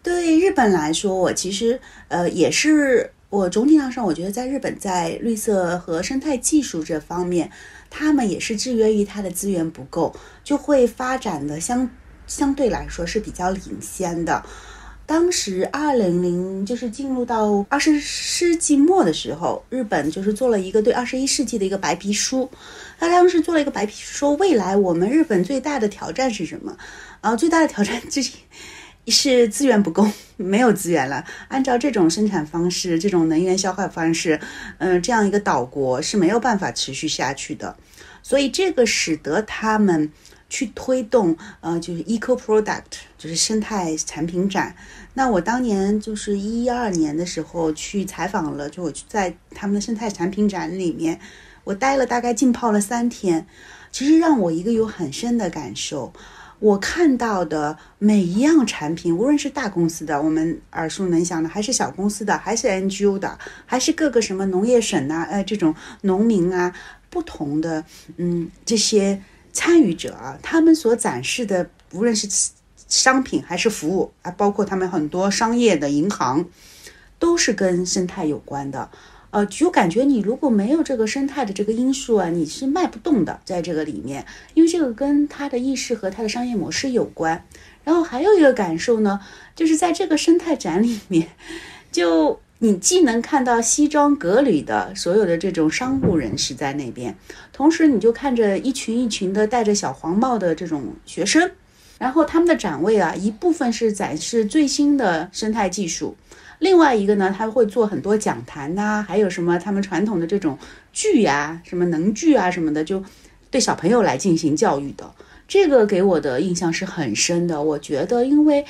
[0.04, 7.50] 对日本来说，我其实呃也是我总体上我觉得在日本在绿色和生态技术这方面。
[7.90, 10.14] 他们也是制约于它的资源不够，
[10.44, 11.90] 就会发展的相
[12.28, 14.44] 相对来说是比较领先的。
[15.08, 22.48] 当时二零零就是进入到二十世纪末的时候，日本就是做了一个对二十一世纪的一个白皮书。
[23.00, 26.76] 他当时做了一个白皮书，说未来我们日本最大的挑战是什么？
[27.22, 28.34] 啊，最大的挑战就是
[29.08, 30.06] 是资源不够，
[30.36, 31.24] 没有资源了。
[31.48, 34.38] 按照这种生产方式，这种能源消耗方式，
[34.80, 37.78] 嗯，这样一个岛国是没有办法持续下去的。
[38.22, 40.12] 所以这个使得他们
[40.50, 42.84] 去推动，呃，就是 eco product，
[43.18, 44.76] 就是生态产品展。
[45.14, 51.20] 那我当年就是一二年的时候去采访了，就我在他们的生态产品展里面，
[51.64, 53.48] 我待了大概浸泡了三天。
[53.92, 56.14] 其实让我一个有很深的感受，
[56.60, 66.74] 我看到的每一样产品，无论是大公司的，我们耳熟能详的，还是小公司的，还是 NGO 的，还是各个什么农业省啊，呃，这种农民啊。
[67.10, 67.84] 不同的
[68.18, 69.20] 嗯，这些
[69.58, 72.28] 参与者啊，他们所展示的，无论是
[72.88, 76.46] 商品还是服务啊，包括他们很多商业的银行，
[77.18, 78.92] 都是跟生态有关的。
[79.32, 87.44] 呃，就感觉你如果没有这个生态的这个因素啊，你是卖不动的，在这个里面，因为这个跟他的意识和他的商业模式有关。
[87.84, 89.20] 然后还有一个感受呢，
[89.56, 91.30] 就是在这个生态展里面，
[91.92, 92.40] 就。
[92.60, 97.16] 你既能看到西装革履的所有的这种商务人士在那边，
[97.54, 101.52] 同时你就看着一群一群的戴着小黄帽的这种学生，
[102.00, 106.18] 然后他们的展位啊，一部分是展示最新的生态技术，
[106.58, 110.58] 另外一个呢，他会做很多讲坛呐，还有什么他们传统的这种
[110.92, 113.04] 剧呀，什么能剧啊什么的，就
[113.52, 115.14] 对小朋友来进行教育的。
[115.48, 117.62] 这个给我的印象是很深的。
[117.62, 118.66] 我觉得，因为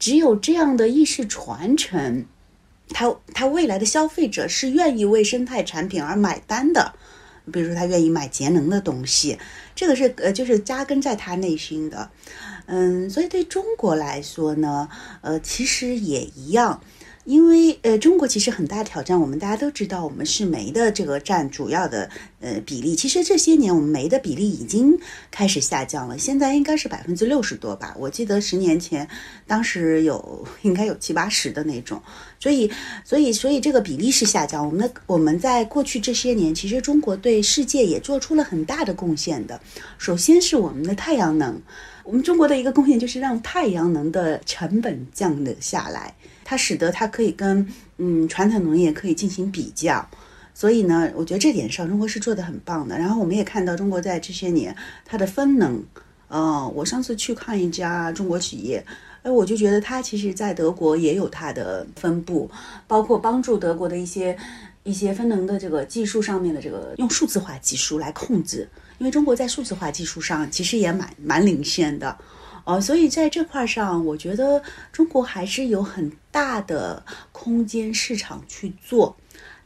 [0.00, 2.26] 只有这样的意识传承。
[2.90, 6.94] 他他未来的消费者是愿意为生态产品而买单的，
[7.52, 9.38] 比如说他愿意买节能的东西，
[9.74, 12.10] 这个是呃就是扎根在他内心的，
[12.66, 14.88] 嗯，所以对中国来说呢，
[15.20, 16.82] 呃其实也一样。
[17.28, 22.08] 因为呃，中国其实很大挑战，我们大家都知道，我们是煤的这个占主要的
[22.40, 22.96] 呃比例。
[22.96, 24.98] 其实这些年我们煤的比例已经
[25.30, 27.94] 开始下降了，现在应该是百分之六十多吧。
[27.98, 29.06] 我记得十年前，
[29.46, 32.02] 当时有应该有七八十的那种。
[32.40, 32.70] 所以，
[33.04, 34.64] 所以，所以这个比例是下降。
[34.64, 39.60] 我们的我们在过去这些年，其实中国对世界也做出了很大的贡献的。
[39.98, 41.60] 首先是我们的太阳能，
[42.04, 46.14] 我们中国的一个贡献就是让太阳能的成本降了下来。
[46.48, 47.68] 它使得它可以跟
[47.98, 50.08] 嗯传统农业可以进行比较，
[50.54, 52.96] 所以呢，我觉得这点上中国是做的很棒的。
[52.96, 54.74] 然后我们也看到中国在这些年
[55.04, 55.84] 它的分能，
[56.28, 58.82] 呃，我上次去看一家中国企业，
[59.22, 62.50] 哎，我就觉得它其实在德国也有它的分布，
[62.86, 64.34] 包括帮助德国的一些
[64.84, 72.16] 一些分能的这个技术上面的这个用数字化技术来控制，因为中国在数字化技术上其实也蛮蛮领先的。
[72.68, 74.62] 哦，所以在这块上，我觉得
[74.92, 77.02] 中国还是有很大的
[77.32, 79.16] 空间市场去做，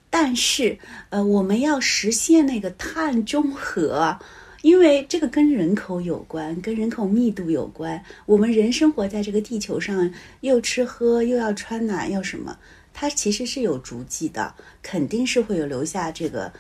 [0.09, 0.78] 但是，
[1.11, 4.16] 呃，我们要实现那个碳中和，
[4.61, 8.00] 因为这个跟人口有关，跟人口密度有关。
[8.24, 10.09] 我们人生活在这个地球上，
[10.42, 12.57] 又吃喝，又要穿暖，要什么？
[12.94, 16.53] 它其实是有足迹的，肯定是会有留下这个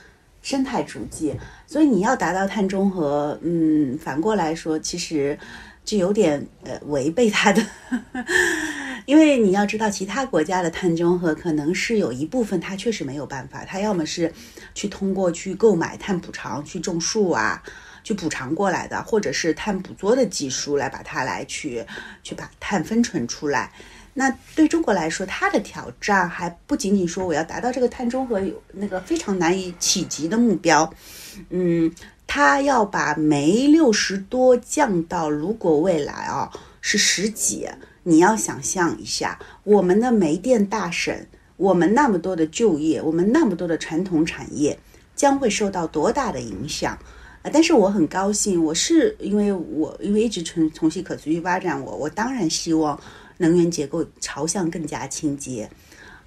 [0.42, 1.36] 生态足迹。
[1.68, 5.38] 所以你要达到碳中和，嗯，反过来说，其实。
[5.84, 7.60] 就有点呃违背它的，
[9.04, 14.32] 因为你要知道，其他国家的碳中和可能是有一部分它确实没有办法，它要么是
[14.74, 17.60] 去通过去购买碳补偿去种树啊，
[18.04, 21.84] 去补偿过来的，或者是碳捕捉的技术来把它来去
[22.22, 23.72] 去把碳分存出来。
[24.14, 30.94] 那对中国来说，它的挑战还不仅仅说我要达到这个碳中和有那个非常难以企及的目标，
[31.50, 31.92] 嗯。
[32.34, 37.68] 他要把煤六十多降到，如果未来啊是十几，
[38.04, 41.14] 你要想象一下，我们的煤电大省，
[41.58, 44.78] 我们那么多的就业，我们那么多的传统产业
[45.14, 46.98] 将会受到多大的影响
[47.42, 47.50] 啊！
[47.52, 52.98] 但是我很高兴，我是因为我因为一直从从事可持续发展，我我当然希望
[53.36, 55.68] 能源结构朝向更加清洁。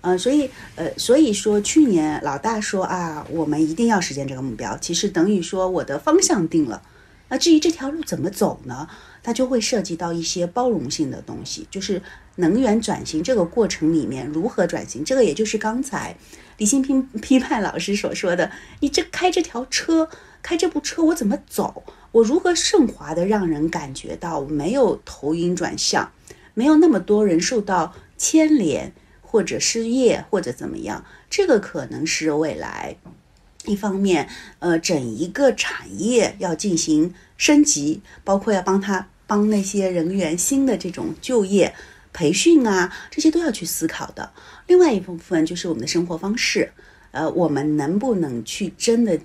[0.06, 6.84] 嗯，所以，呃，所以说去年老大说啊，我们一定要实现这个目标，其实等于说我的方向定了，
[7.30, 8.88] 那至于这条路怎么走呢？
[9.24, 12.00] 它就会涉及到一些包容性的东西，就是
[12.36, 15.04] 能源转型这个过程里面如何转型。
[15.04, 16.16] 这个也就是刚才
[16.60, 18.52] 李新平批判老师所说的：
[18.82, 20.08] 你这开这条车，
[20.44, 21.84] 开这部车，我怎么走？
[22.12, 26.12] 我如何顺滑的让人感觉到没有头晕转向，
[26.54, 28.94] 没有那么多人受到牵连
[29.36, 31.04] 或者失业或者怎么样？
[31.30, 32.96] 这个可能是未来。
[33.66, 34.30] 一方面，
[34.60, 41.76] 呃，整一个产业要进行升级，包括要帮他帮那些人员新的这种就业
[42.14, 44.32] 培训啊，这些都要去思考的。
[44.68, 46.72] 另外一部分就是我们的生活方式，
[47.12, 49.20] 呃，我们能不能去真的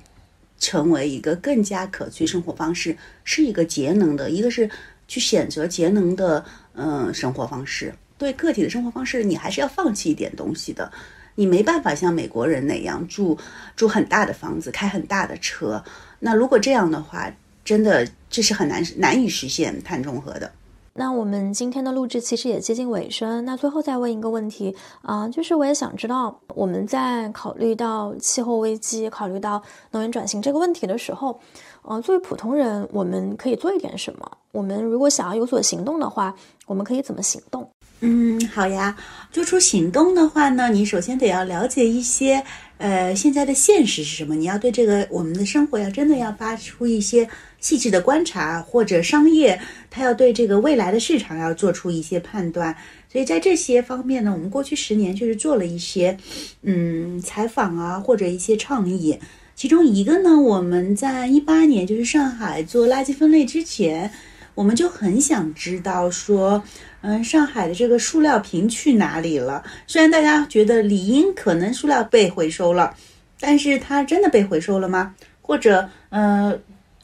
[0.58, 4.68] 成为一个更加可持续生活方式，是一个节能的，一个是
[5.06, 6.44] 去选择节能的，
[6.74, 7.94] 嗯，生活方式。
[8.20, 10.92] 对个体的生活方式，你还是要放弃一点东西的。
[11.36, 13.38] 你没办法像美国人那样住
[13.74, 15.82] 住很大的房子，开很大的车。
[16.18, 17.32] 那如果这样的话，
[17.64, 20.52] 真的这是很难难以实现碳中和的。
[20.92, 23.42] 那我们今天的录制其实也接近尾声。
[23.46, 29.62] 那最后再问一个问题啊，就是我也想知道，我们在考虑到气候危机、考虑到
[29.92, 31.40] 能源转型这个问题的时候，
[31.82, 34.30] 呃，作为普通人，我们可以做一点什么？
[34.52, 36.34] 我们如果想要有所行动的话，
[36.66, 37.70] 我们可以怎么行动？
[38.00, 38.96] 嗯，好呀。
[39.32, 42.42] 做出行动的话呢，你首先得要了解一些，
[42.78, 44.34] 呃，现在的现实是什么。
[44.34, 47.28] 你要对这个我们的生活要真的要发出一些
[47.60, 52.74] 细致的观察，或者商业它要对这个未来的市场要做出一些判断。
[53.12, 56.16] 所以在这些方面呢，我们过去十年就是做了一些，
[56.62, 59.16] 嗯，采访啊，或者一些倡议。
[59.54, 64.10] 其中一个呢，我们在一八年就是上海做垃圾分类之前，
[64.56, 66.64] 我们就很想知道说。
[67.02, 69.64] 嗯，上海的这个塑料瓶去哪里了？
[69.86, 72.94] 虽然大家觉得理应可能塑料被回收了，
[73.40, 75.14] 但是它真的被回收了吗？
[75.40, 76.58] 或者，呃，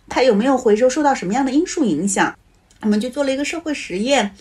[0.09, 0.89] 它有没有回收？
[0.91, 2.37] 受到什么样的因素影响？
[2.83, 4.33] 我们就做了一个社会实验，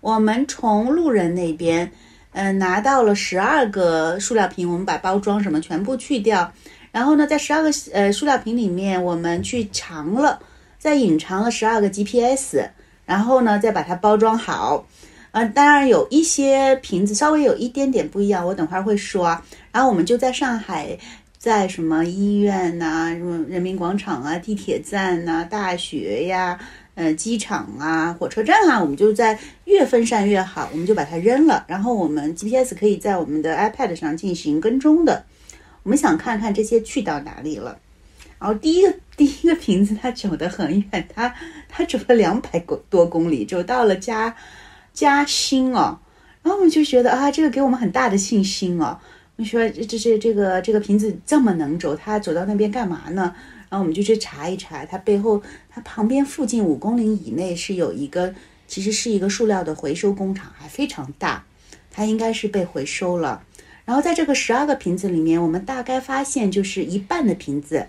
[0.00, 1.92] 我们从路人那边，
[2.32, 6.52] 嗯，拿到了十二个塑料瓶，我们把包装什么全部去掉，
[6.90, 10.40] 然后呢，在十二个呃塑料瓶里面，我们去藏了，
[10.76, 12.68] 在隐藏了十二个 GPS。
[13.06, 14.86] 然后呢，再把它包装好，
[15.32, 19.40] 呃，当然有一些瓶子稍微有一点点不一样，我等会儿会说。
[19.72, 20.98] 然后我们就在上海，
[21.38, 26.58] 在什么医院呐、什么人民广场啊、地铁站呐、大学呀、
[26.94, 31.64] 呃机场啊、火车站啊，我们就在越分散越好，我们就把它扔了。
[31.66, 35.24] 然后我们 GPS 可以在我们的 iPad 上进行跟踪的，
[35.82, 37.78] 我们想看看这些去到哪里了。
[38.38, 41.32] 然后第一个第一个瓶子它走得很远，它
[41.68, 42.58] 它走了两百
[42.90, 44.34] 多公里，走到了嘉
[44.92, 46.00] 嘉兴哦。
[46.42, 48.98] 然后我们就觉得啊，这个给我们很大的信心哦。
[49.36, 53.34] 我们说这这这个这个瓶子这么能走，它走到那边干嘛呢？
[53.68, 58.34] 然后我们就去查一查，它背后它旁边附近五公里以内是有一个，
[58.66, 61.44] 其实是一个塑料的回收工厂，还非常大，
[61.90, 63.42] 它应该是被回收了。
[63.84, 67.86] 然后在这个十二个瓶子里面，我们大概发现就是一半的瓶子。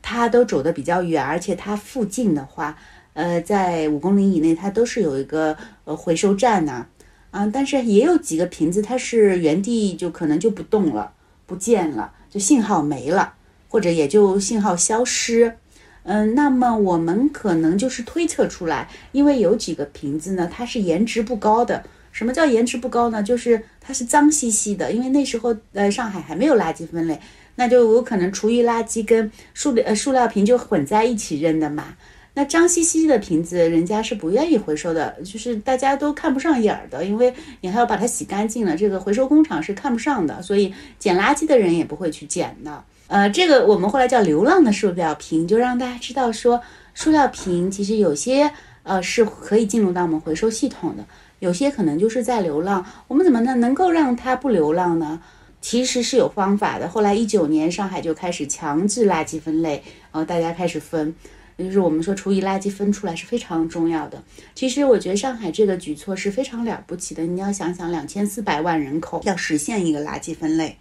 [0.00, 2.76] 它都走得比较远，而且它附近的话，
[3.12, 6.86] 呃，在五公里以内，它都是有一个呃回收站呐，
[7.30, 11.12] 啊，但是也有几个瓶子，它是原地就可能就不动了，
[11.46, 13.34] 不见了，就信号没了，
[13.68, 15.56] 或者也就信号消失，
[16.04, 21.84] 嗯，那么我们可能就是推测出来，因为有几个瓶子呢，它是颜值不高的。
[22.10, 23.22] 什么叫颜值不高呢？
[23.22, 27.20] 就是它是脏兮兮的，因为那时候呃上海还没有垃圾分类。
[27.58, 31.96] 那就有可能厨余垃圾跟塑料呃塑料瓶就混在一起扔的嘛。
[32.34, 42.84] 那脏兮兮的瓶子，人家是不愿意回收的，就是大家都看不上眼儿的，因为你还要把它洗干净了，这个回收工厂是看不上的，所以捡垃圾的人也不会去捡的。
[43.08, 46.62] 呃，这个我们后来叫流浪的塑料瓶，就让大家知道说，
[46.94, 48.48] 塑料瓶其实有些
[48.84, 51.04] 呃是可以进入到我们回收系统的，
[51.40, 52.86] 有些可能就是在流浪。
[53.08, 55.20] 我们怎么能能够让它不流浪呢？
[55.60, 56.88] 其实是有方法的。
[56.88, 59.82] 后来一九年，上海就开始强制垃圾分类，
[60.12, 61.14] 然后大家开始分，
[61.58, 64.22] 就是我们说厨余垃圾分出来是非常重要的。
[64.54, 67.24] 其实我觉得上海这个举措是非常了不起的。
[67.24, 70.76] 你要想想，两千四百万人口要实现一个垃圾分类，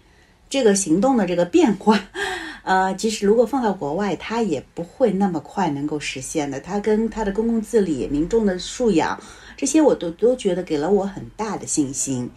[0.50, 2.00] 这个行动的这个变化，
[2.64, 6.60] 呃，其实如果放到国外，它也不会那么快能够实现的。
[6.60, 9.20] 它跟它的公共治理、民众的素养
[9.58, 12.30] 这些，我都都觉得给了我很大的信心。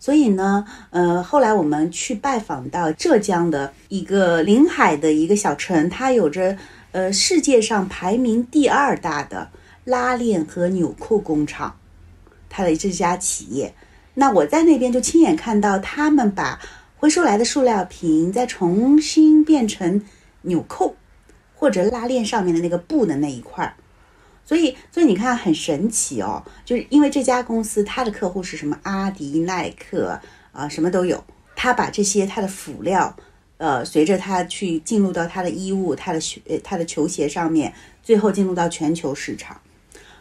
[0.00, 6.56] 所以呢，呃，后来我们去拜访到浙江的一个临海的一个小城，它有着
[6.92, 9.50] 呃世界上排名第二大的
[9.84, 11.76] 拉链和纽扣工厂，
[12.48, 13.74] 它的这家企业。
[14.14, 16.60] 那我在那边就亲眼看到他们把
[16.96, 20.02] 回收来的塑料瓶再重新变成
[20.42, 20.96] 纽扣
[21.54, 23.74] 或者拉链上面的那个布的那一块儿。
[24.48, 30.18] 所以，所以你看很神奇哦，就是因为这家公司它的客户是什么阿迪、耐克
[30.52, 31.22] 啊，什么都有。
[31.54, 33.14] 他把这些他的辅料，
[33.58, 39.60] 呃，随着他去进入到他的衣物、他的鞋、他的球鞋上面，最后进入到全球市场。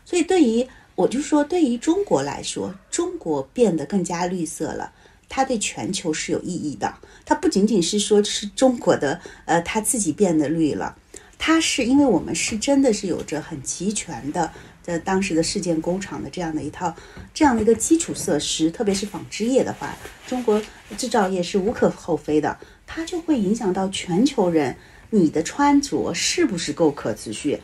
[0.04, 4.92] 所以，对于我就说，对于中国来说，中国变得更加绿色了，
[5.30, 6.94] 它对全球是有意义的。
[7.24, 10.98] 它不仅仅是说是中国的，呃，它自己变得绿了，
[11.38, 14.52] 它是因为我们是真的是有着很齐全的。
[14.82, 16.96] 在当时的世建工厂的这样的一套
[17.34, 19.94] 这样的一个基础设施，特别是纺织业的话，
[20.26, 20.62] 中国
[20.98, 22.58] 制造业是无可厚非的。
[22.86, 24.74] 它就会影响到全球人，
[25.10, 27.60] 你的穿着是不是够可持续、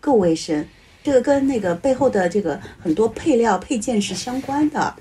[0.00, 0.64] 够卫生？
[1.02, 4.94] 这个跟那个背后的这个很多配料配件是相关的。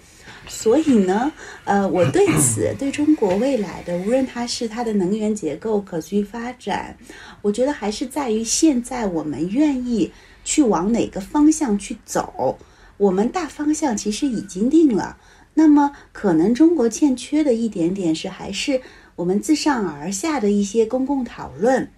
[0.50, 1.32] 所以呢，
[1.64, 6.98] 呃，我对此 对中国未来的，无论它是它的能源结构可持续发展，
[7.42, 10.12] 我觉得还是在于现在我们愿意。
[10.46, 12.58] 去往哪个方向去走？
[12.98, 15.18] 我们大方向其实已经定了。
[15.54, 18.82] 那么，可能中国欠缺的一点点是，还是
[19.16, 21.92] 我们自上而下的一些公共讨论，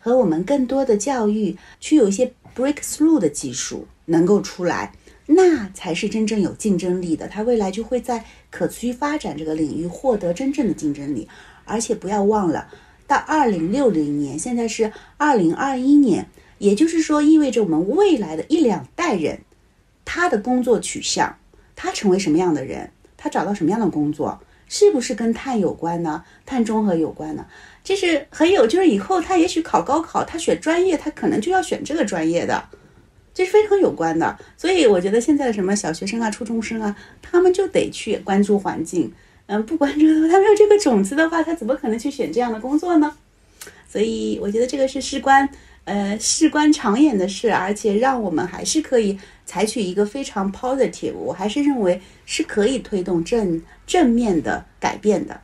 [0.00, 4.92] 和我们更多的教育，去有一些 breakthrough 的技术能够出来，
[5.30, 7.28] 那才是真正有竞争力的。
[7.28, 11.28] 它未来就会在可持续发展这个领域获得真正的竞争力。
[11.64, 12.66] 而且不要忘了，
[13.06, 16.26] 到二零六零年，现在是二零二一年。
[16.56, 19.38] 也就是说，意味着我们未来的一两代人，
[20.04, 21.36] 他的工作取向，
[21.76, 26.24] 他成为什么样的人，他找到什么样的工作，是不是跟碳有关呢？
[26.44, 27.46] 碳中和有关呢？
[27.84, 32.68] 这是很有，就是以后他也许考高考，他选专业，他可能就要选这个专业的，
[33.38, 34.36] 这是非常有关的。
[34.56, 39.12] 所以我觉得现在的什么小学生啊、初中生啊，他们就得去关注环境，
[39.46, 43.14] 嗯，不关注的话，他没有这个种子的话，他怎么可能去选这样的工作呢？
[43.88, 45.48] 所以我觉得这个是事关。
[45.84, 55.40] 呃，事关长远的事，而且让我们还是可以采取一个非常 positive，我还是认为是可以推动正正面的改变的。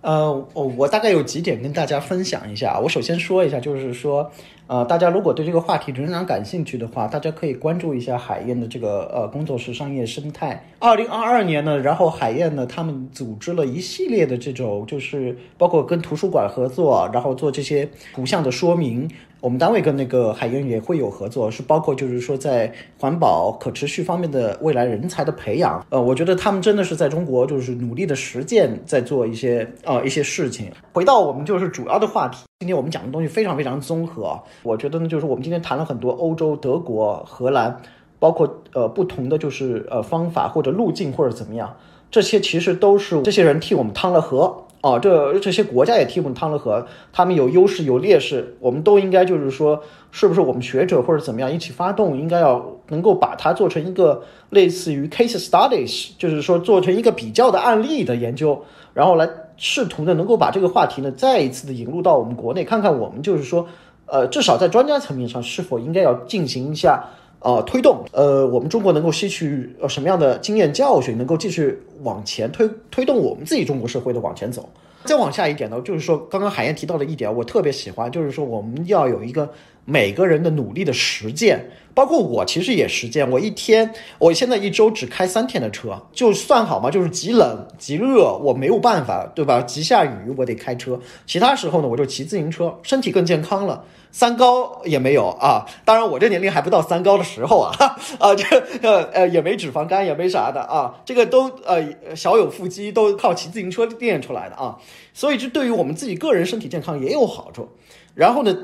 [0.00, 2.76] 呃，我我大概有几点跟大家分享一下。
[2.80, 4.32] 我首先说一下，就是说，
[4.72, 10.64] 呃，大家如果对这个话题仍然感兴趣的话，大家可以关注一下海燕的这个呃工作室商业生态。
[10.78, 19.10] 二零二二年呢，然后海燕呢，他们组织了一系列的这种，就是包括跟图书馆合作，然后做这些图像的说明。
[19.42, 25.84] 我们单位跟那个海燕也会有合作，是包括就是说在环保可持续方面的未来人才的培养。
[25.90, 30.70] 呃，我觉得他们真的是在中国就是努力的实践，在做一些呃一些事情。
[30.92, 34.40] 回到我们就是主要的话题，今天我们讲的东西非常非常综合。
[34.62, 37.82] 我觉得呢，就是我们今天谈了很多欧洲、德国、荷兰，
[38.20, 41.76] 包括呃不同的就是呃方法或者路径或者怎么样，
[42.12, 44.66] 这些其实都是这些人替我们趟了河。
[44.82, 49.80] 哦，这这些国家也替我们趟了河，他们有优势有劣势，我们都应该就是说，
[50.10, 58.60] 是不是我们学者或者怎么样一起发动，应该要能够把它做成一个类似于 case studies，就是说做成一个比较的案例的研究，
[58.92, 63.64] 然后来试图的能够把这个话题呢再一次的引入到我们国内，看看我们就是说，
[64.06, 67.04] 呃，至少在专家层面上是否应该要进行一下。
[67.42, 74.68] 啊，推动呃，我们中国能够吸取呃什么样的经验教训，能够继续往前推推动我们自己中国社会的往前走。
[75.04, 79.50] 再往下一点呢，就是说刚刚海燕提到的一点，我特别喜欢，就是说我们要有一个
[79.84, 83.28] 每个人的努力的实践，包括我其实也实践。
[83.30, 89.60] 我一天，我现在一周只开三天的车，就算好嘛，就是极冷极热，我没有办法，对吧？
[89.62, 93.84] 极下雨我得开车，其他时候呢，我就骑自行车，身体更健康了。
[94.14, 97.72] 三高也没有啊，当然我这年龄还不到三高的时候啊，
[98.20, 98.44] 啊这
[98.82, 101.82] 呃呃也没脂肪肝也没啥的啊，这个都呃
[102.14, 104.76] 小有腹肌都靠骑自行车练出来的啊，
[105.14, 107.70] 所以这对于我们自己个人身体健康也有好处。
[108.14, 108.54] 然后呢，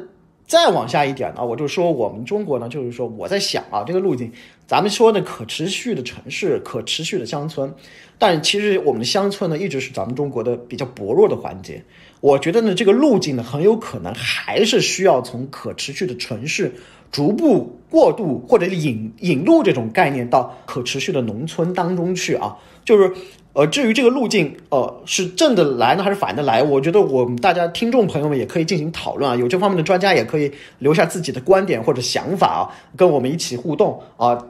[0.48, 4.32] 再往下一点呢，我就说我们中国呢，就是说我在想啊，这个路径，
[4.66, 7.72] 咱们说的可持续的城市，可持续的乡村，
[8.18, 11.84] 但其实我们的乡村呢，一直是咱们中国的比较薄弱的环节。
[12.20, 16.72] 我觉得呢，这个路径呢，很有可能还是需要从可持续的城市
[17.12, 22.56] 逐步过渡或者引引入这种概念到可持续的农村当中去啊。
[22.86, 23.12] 就是，
[23.52, 26.62] 呃，至于这个路径，呃，是正的来呢，还是反的来？
[26.62, 32.62] 我觉得我们大家听众朋友们也可以进行讨论啊，有这方面的专家也可以留下自己的观点或者想法啊，
[32.96, 34.46] 跟我们一起互动啊。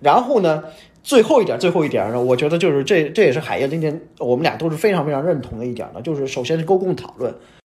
[0.00, 0.64] 然后呢？
[1.02, 7.34] 最后一点，最后一点呢，我觉得就是这，这也是海燕今天我们俩都是非常非常认同的一点呢，就是首先是公共讨论，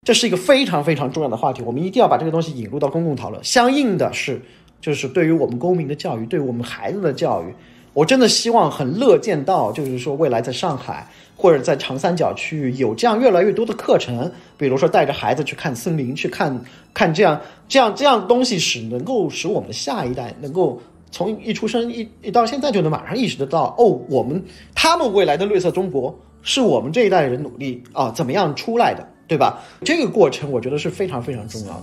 [0.07, 3.45] 这是一个非常非常重要的话题，我们一定要把这个东西引入到公共讨论。
[3.45, 4.41] 相应的是，
[4.81, 7.55] 就是对于我们公民的教育，对我们孩子的教育，
[7.93, 11.07] 我真的希望很乐见到，就是说未来在上海
[11.37, 16.63] 或者在长三角区域有这样越来越多的课程，比如说带着孩子去看森林，去看
[16.95, 20.81] 看这样这样这样东西，使能够使我们的下一代能够
[21.11, 24.43] 从一出生一一到现在就能马上意识得到，哦，我们
[24.75, 29.61] 他们未来的绿色中国是我们这一代人努力啊怎么样出来的，对吧？
[29.85, 31.83] 这个过程我觉得是非常非常重要的。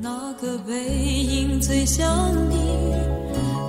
[0.00, 2.56] 那个背影最像你，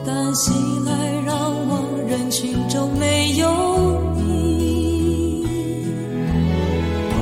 [0.07, 0.91] 但醒来
[1.25, 3.47] 让望人群中没有
[4.15, 5.43] 你。
[7.09, 7.17] 偶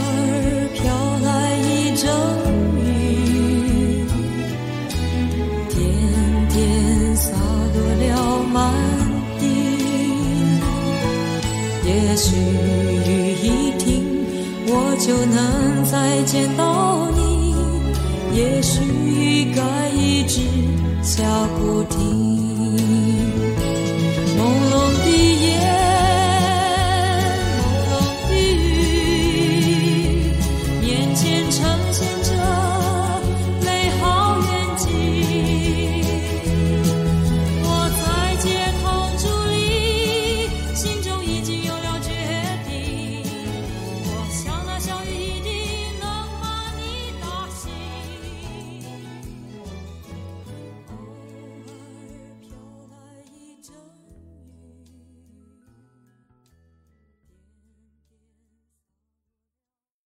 [0.00, 0.82] 尔飘
[1.22, 1.28] 来
[1.60, 2.10] 一阵
[2.80, 4.04] 雨，
[5.68, 5.78] 点
[6.48, 6.58] 点
[7.16, 7.30] 洒
[7.74, 8.58] 落了满
[9.38, 9.42] 地。
[11.86, 12.34] 也许
[13.06, 13.08] 雨
[13.40, 13.46] 一
[13.78, 13.86] 停，
[14.66, 14.68] 我
[14.98, 15.38] 就能
[15.84, 17.20] 再见到你。
[18.36, 19.60] 也许雨该
[19.90, 20.40] 一直
[21.02, 21.22] 脚
[21.58, 22.29] 步停